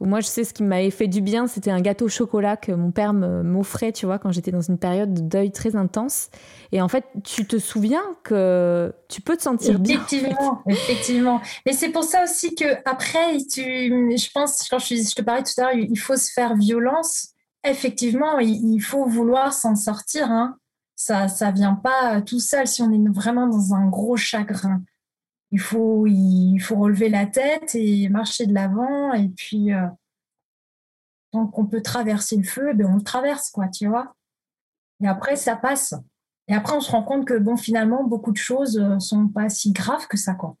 moi 0.00 0.20
je 0.20 0.26
sais 0.26 0.44
ce 0.44 0.54
qui 0.54 0.62
m'avait 0.62 0.90
fait 0.90 1.08
du 1.08 1.20
bien 1.20 1.46
c'était 1.46 1.70
un 1.70 1.80
gâteau 1.80 2.04
au 2.04 2.08
chocolat 2.08 2.56
que 2.56 2.70
mon 2.72 2.92
père 2.92 3.12
m'offrait 3.12 3.92
tu 3.92 4.06
vois 4.06 4.18
quand 4.18 4.30
j'étais 4.30 4.52
dans 4.52 4.60
une 4.60 4.78
période 4.78 5.14
de 5.14 5.20
deuil 5.20 5.50
très 5.50 5.74
intense. 5.76 6.28
Et 6.72 6.80
en 6.80 6.88
fait 6.88 7.04
tu 7.24 7.46
te 7.46 7.58
souviens 7.58 8.04
que 8.22 8.92
tu 9.08 9.20
peux 9.20 9.36
te 9.36 9.42
sentir 9.42 9.78
bien 9.78 9.96
effectivement 9.96 10.62
effectivement. 10.68 11.40
Mais 11.66 11.72
c'est 11.72 11.90
pour 11.90 12.04
ça 12.04 12.24
aussi 12.24 12.54
que 12.54 12.66
après 12.84 13.38
tu 13.38 13.62
je 14.16 14.30
pense 14.32 14.68
quand 14.68 14.78
je, 14.78 14.96
je 14.96 15.14
te 15.14 15.22
parlais 15.22 15.42
tout 15.42 15.60
à 15.60 15.72
l'heure 15.72 15.74
il 15.74 15.98
faut 15.98 16.16
se 16.16 16.32
faire 16.32 16.56
violence. 16.56 17.30
Effectivement 17.64 18.38
il, 18.38 18.80
faut 18.80 19.06
vouloir 19.06 19.52
s'en 19.52 19.74
sortir 19.74 20.30
hein 20.30 20.56
ça 20.96 21.28
ça 21.28 21.50
vient 21.50 21.74
pas 21.74 22.22
tout 22.22 22.40
seul 22.40 22.66
si 22.66 22.82
on 22.82 22.90
est 22.90 23.12
vraiment 23.12 23.46
dans 23.46 23.74
un 23.74 23.86
gros 23.88 24.16
chagrin. 24.16 24.82
Il 25.52 25.60
faut 25.60 26.06
il 26.06 26.58
faut 26.58 26.76
relever 26.76 27.08
la 27.08 27.26
tête 27.26 27.74
et 27.74 28.08
marcher 28.08 28.46
de 28.46 28.54
l'avant 28.54 29.12
et 29.12 29.28
puis 29.28 29.72
euh, 29.72 29.86
tant 31.30 31.46
qu'on 31.46 31.66
peut 31.66 31.82
traverser 31.82 32.36
le 32.36 32.42
feu, 32.44 32.72
ben 32.74 32.86
on 32.86 32.96
le 32.96 33.02
traverse 33.02 33.50
quoi, 33.50 33.68
tu 33.68 33.86
vois. 33.86 34.16
Et 35.02 35.06
après 35.06 35.36
ça 35.36 35.56
passe. 35.56 35.94
Et 36.48 36.54
après 36.54 36.74
on 36.74 36.80
se 36.80 36.90
rend 36.90 37.02
compte 37.02 37.26
que 37.26 37.38
bon 37.38 37.56
finalement 37.56 38.04
beaucoup 38.04 38.32
de 38.32 38.38
choses 38.38 38.78
euh, 38.78 38.98
sont 38.98 39.28
pas 39.28 39.48
si 39.48 39.72
graves 39.72 40.06
que 40.08 40.16
ça 40.16 40.34
quoi 40.34 40.56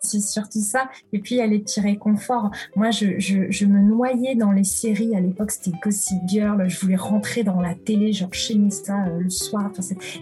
c'est 0.00 0.20
surtout 0.20 0.60
ça. 0.60 0.88
Et 1.12 1.18
puis, 1.18 1.38
elle 1.38 1.52
est 1.52 1.64
tirée 1.64 1.96
confort. 1.96 2.50
Moi, 2.76 2.90
je, 2.90 3.18
je, 3.18 3.66
me 3.66 3.80
noyais 3.80 4.34
dans 4.34 4.52
les 4.52 4.64
séries. 4.64 5.14
À 5.16 5.20
l'époque, 5.20 5.50
c'était 5.50 5.76
Gossip 5.82 6.18
Girl. 6.26 6.68
Je 6.68 6.80
voulais 6.80 6.96
rentrer 6.96 7.42
dans 7.42 7.60
la 7.60 7.74
télé, 7.74 8.12
genre 8.12 8.32
chez 8.32 8.58
ça 8.70 9.04
euh, 9.06 9.20
le 9.20 9.30
soir. 9.30 9.70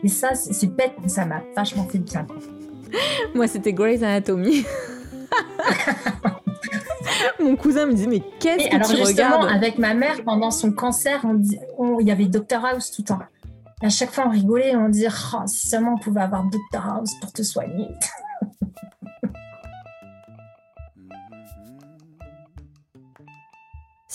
et 0.02 0.08
ça, 0.08 0.34
c'est 0.34 0.74
bête, 0.74 0.94
mais 1.02 1.08
ça 1.08 1.24
m'a 1.24 1.42
vachement 1.56 1.84
fait 1.84 1.98
bien. 1.98 2.26
Moi, 3.34 3.46
c'était 3.46 3.72
Grey's 3.72 4.02
Anatomy. 4.02 4.64
Mon 7.40 7.56
cousin 7.56 7.86
me 7.86 7.94
dit 7.94 8.06
mais 8.08 8.22
qu'est-ce 8.40 8.68
que 8.68 8.74
alors 8.74 8.88
tu 8.88 8.96
justement, 8.96 9.42
avec 9.42 9.78
ma 9.78 9.94
mère, 9.94 10.22
pendant 10.24 10.50
son 10.50 10.72
cancer, 10.72 11.24
on 11.78 12.00
il 12.00 12.06
y 12.06 12.10
avait 12.10 12.26
Dr 12.26 12.64
House 12.64 12.90
tout 12.90 13.02
le 13.02 13.06
temps. 13.06 13.20
à 13.82 13.88
chaque 13.88 14.10
fois, 14.10 14.24
on 14.26 14.30
rigolait, 14.30 14.74
on 14.74 14.88
disait 14.88 15.08
oh, 15.34 15.42
si 15.46 15.68
seulement 15.68 15.94
on 15.94 15.98
pouvait 15.98 16.22
avoir 16.22 16.44
Dr 16.44 16.84
House 16.84 17.12
pour 17.20 17.32
te 17.32 17.42
soigner. 17.42 17.88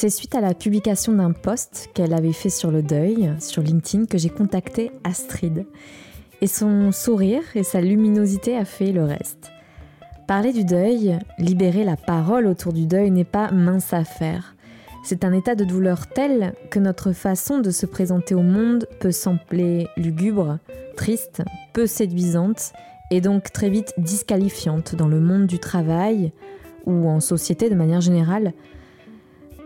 C'est 0.02 0.10
suite 0.10 0.34
à 0.34 0.42
la 0.42 0.56
publication 0.56 1.14
d'un 1.14 1.32
post 1.32 1.92
qu'elle 1.94 2.16
avait 2.16 2.34
fait 2.34 2.50
sur 2.50 2.72
le 2.72 2.82
deuil, 2.82 3.36
sur 3.40 3.62
LinkedIn, 3.62 4.08
que 4.08 4.18
j'ai 4.18 4.32
contacté 4.32 4.92
Astrid. 5.04 5.68
Et 6.42 6.48
son 6.48 6.92
sourire 6.92 7.44
et 7.54 7.62
sa 7.62 7.82
luminosité 7.82 8.58
a 8.58 8.66
fait 8.66 8.94
le 8.94 9.04
reste. 9.04 9.52
Parler 10.28 10.54
du 10.54 10.66
deuil, 10.66 11.20
libérer 11.38 11.84
la 11.84 11.98
parole 11.98 12.48
autour 12.48 12.74
du 12.74 12.88
deuil 12.88 13.12
n'est 13.12 13.26
pas 13.26 13.52
mince 13.52 13.94
affaire. 13.94 14.56
C'est 15.04 15.24
un 15.24 15.34
état 15.34 15.54
de 15.54 15.66
douleur 15.66 16.08
tel 16.08 16.56
que 16.72 16.80
notre 16.80 17.12
façon 17.12 17.60
de 17.60 17.70
se 17.70 17.86
présenter 17.86 18.34
au 18.34 18.42
monde 18.42 18.88
peut 19.00 19.12
sembler 19.12 19.88
lugubre, 19.98 20.58
triste, 20.98 21.44
peu 21.74 21.86
séduisante 21.86 22.74
et 23.12 23.22
donc 23.22 23.52
très 23.52 23.70
vite 23.70 23.94
disqualifiante 24.00 24.96
dans 24.96 25.08
le 25.08 25.20
monde 25.20 25.46
du 25.46 25.60
travail 25.60 26.32
ou 26.88 27.08
en 27.08 27.20
société 27.20 27.70
de 27.70 27.76
manière 27.76 28.02
générale, 28.02 28.54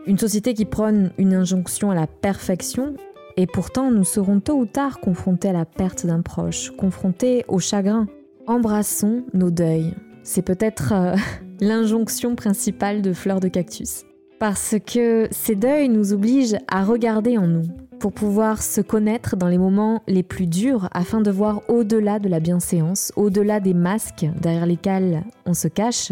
une 0.07 0.17
société 0.17 0.53
qui 0.53 0.65
prône 0.65 1.11
une 1.17 1.33
injonction 1.33 1.91
à 1.91 1.95
la 1.95 2.07
perfection, 2.07 2.95
et 3.37 3.47
pourtant 3.47 3.91
nous 3.91 4.03
serons 4.03 4.39
tôt 4.39 4.57
ou 4.57 4.65
tard 4.65 4.99
confrontés 4.99 5.49
à 5.49 5.53
la 5.53 5.65
perte 5.65 6.05
d'un 6.05 6.21
proche, 6.21 6.71
confrontés 6.71 7.43
au 7.47 7.59
chagrin. 7.59 8.07
Embrassons 8.47 9.23
nos 9.33 9.49
deuils. 9.49 9.93
C'est 10.23 10.43
peut-être 10.43 10.93
euh, 10.93 11.15
l'injonction 11.59 12.35
principale 12.35 13.01
de 13.01 13.13
Fleur 13.13 13.39
de 13.39 13.47
Cactus. 13.47 14.03
Parce 14.39 14.75
que 14.85 15.27
ces 15.31 15.55
deuils 15.55 15.89
nous 15.89 16.13
obligent 16.13 16.57
à 16.67 16.83
regarder 16.83 17.37
en 17.37 17.47
nous, 17.47 17.65
pour 17.99 18.11
pouvoir 18.11 18.61
se 18.61 18.81
connaître 18.81 19.37
dans 19.37 19.47
les 19.47 19.57
moments 19.57 20.03
les 20.07 20.23
plus 20.23 20.45
durs 20.45 20.89
afin 20.93 21.21
de 21.21 21.31
voir 21.31 21.61
au-delà 21.69 22.19
de 22.19 22.29
la 22.29 22.39
bienséance, 22.39 23.11
au-delà 23.15 23.59
des 23.59 23.73
masques 23.73 24.25
derrière 24.39 24.65
lesquels 24.65 25.23
on 25.45 25.53
se 25.53 25.67
cache, 25.67 26.11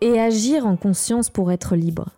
et 0.00 0.18
agir 0.18 0.66
en 0.66 0.76
conscience 0.76 1.28
pour 1.28 1.52
être 1.52 1.76
libre. 1.76 2.10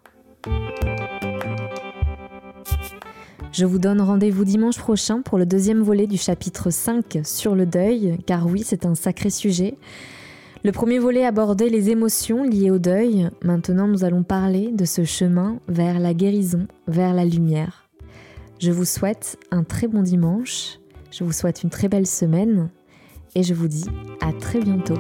Je 3.53 3.67
vous 3.67 3.79
donne 3.79 4.01
rendez-vous 4.01 4.45
dimanche 4.45 4.79
prochain 4.79 5.21
pour 5.21 5.39
le 5.39 5.45
deuxième 5.45 5.83
volet 5.83 6.07
du 6.07 6.17
chapitre 6.17 6.71
5 6.71 7.21
sur 7.23 7.55
le 7.55 7.67
deuil, 7.67 8.19
car 8.27 8.47
oui, 8.47 8.63
c'est 8.65 8.87
un 8.87 8.95
sacré 8.95 9.29
sujet. 9.29 9.77
Le 10.65 10.73
premier 10.73 10.99
volet 10.99 11.25
abordait 11.25 11.69
les 11.69 11.91
émotions 11.91 12.45
liées 12.45 12.71
au 12.71 12.79
deuil. 12.79 13.29
Maintenant, 13.43 13.89
nous 13.89 14.05
allons 14.05 14.23
parler 14.23 14.71
de 14.73 14.85
ce 14.85 15.05
chemin 15.05 15.59
vers 15.69 16.01
la 16.01 16.15
guérison, 16.15 16.67
vers 16.87 17.13
la 17.15 17.25
lumière. 17.25 17.89
Je 18.59 18.71
vous 18.71 18.85
souhaite 18.85 19.39
un 19.51 19.65
très 19.65 19.89
bon 19.89 20.03
dimanche, 20.03 20.79
je 21.11 21.25
vous 21.25 21.33
souhaite 21.33 21.63
une 21.63 21.71
très 21.71 21.89
belle 21.89 22.07
semaine 22.07 22.71
et 23.35 23.43
je 23.43 23.55
vous 23.55 23.69
dis 23.69 23.87
à 24.21 24.33
très 24.33 24.61
bientôt. 24.61 24.99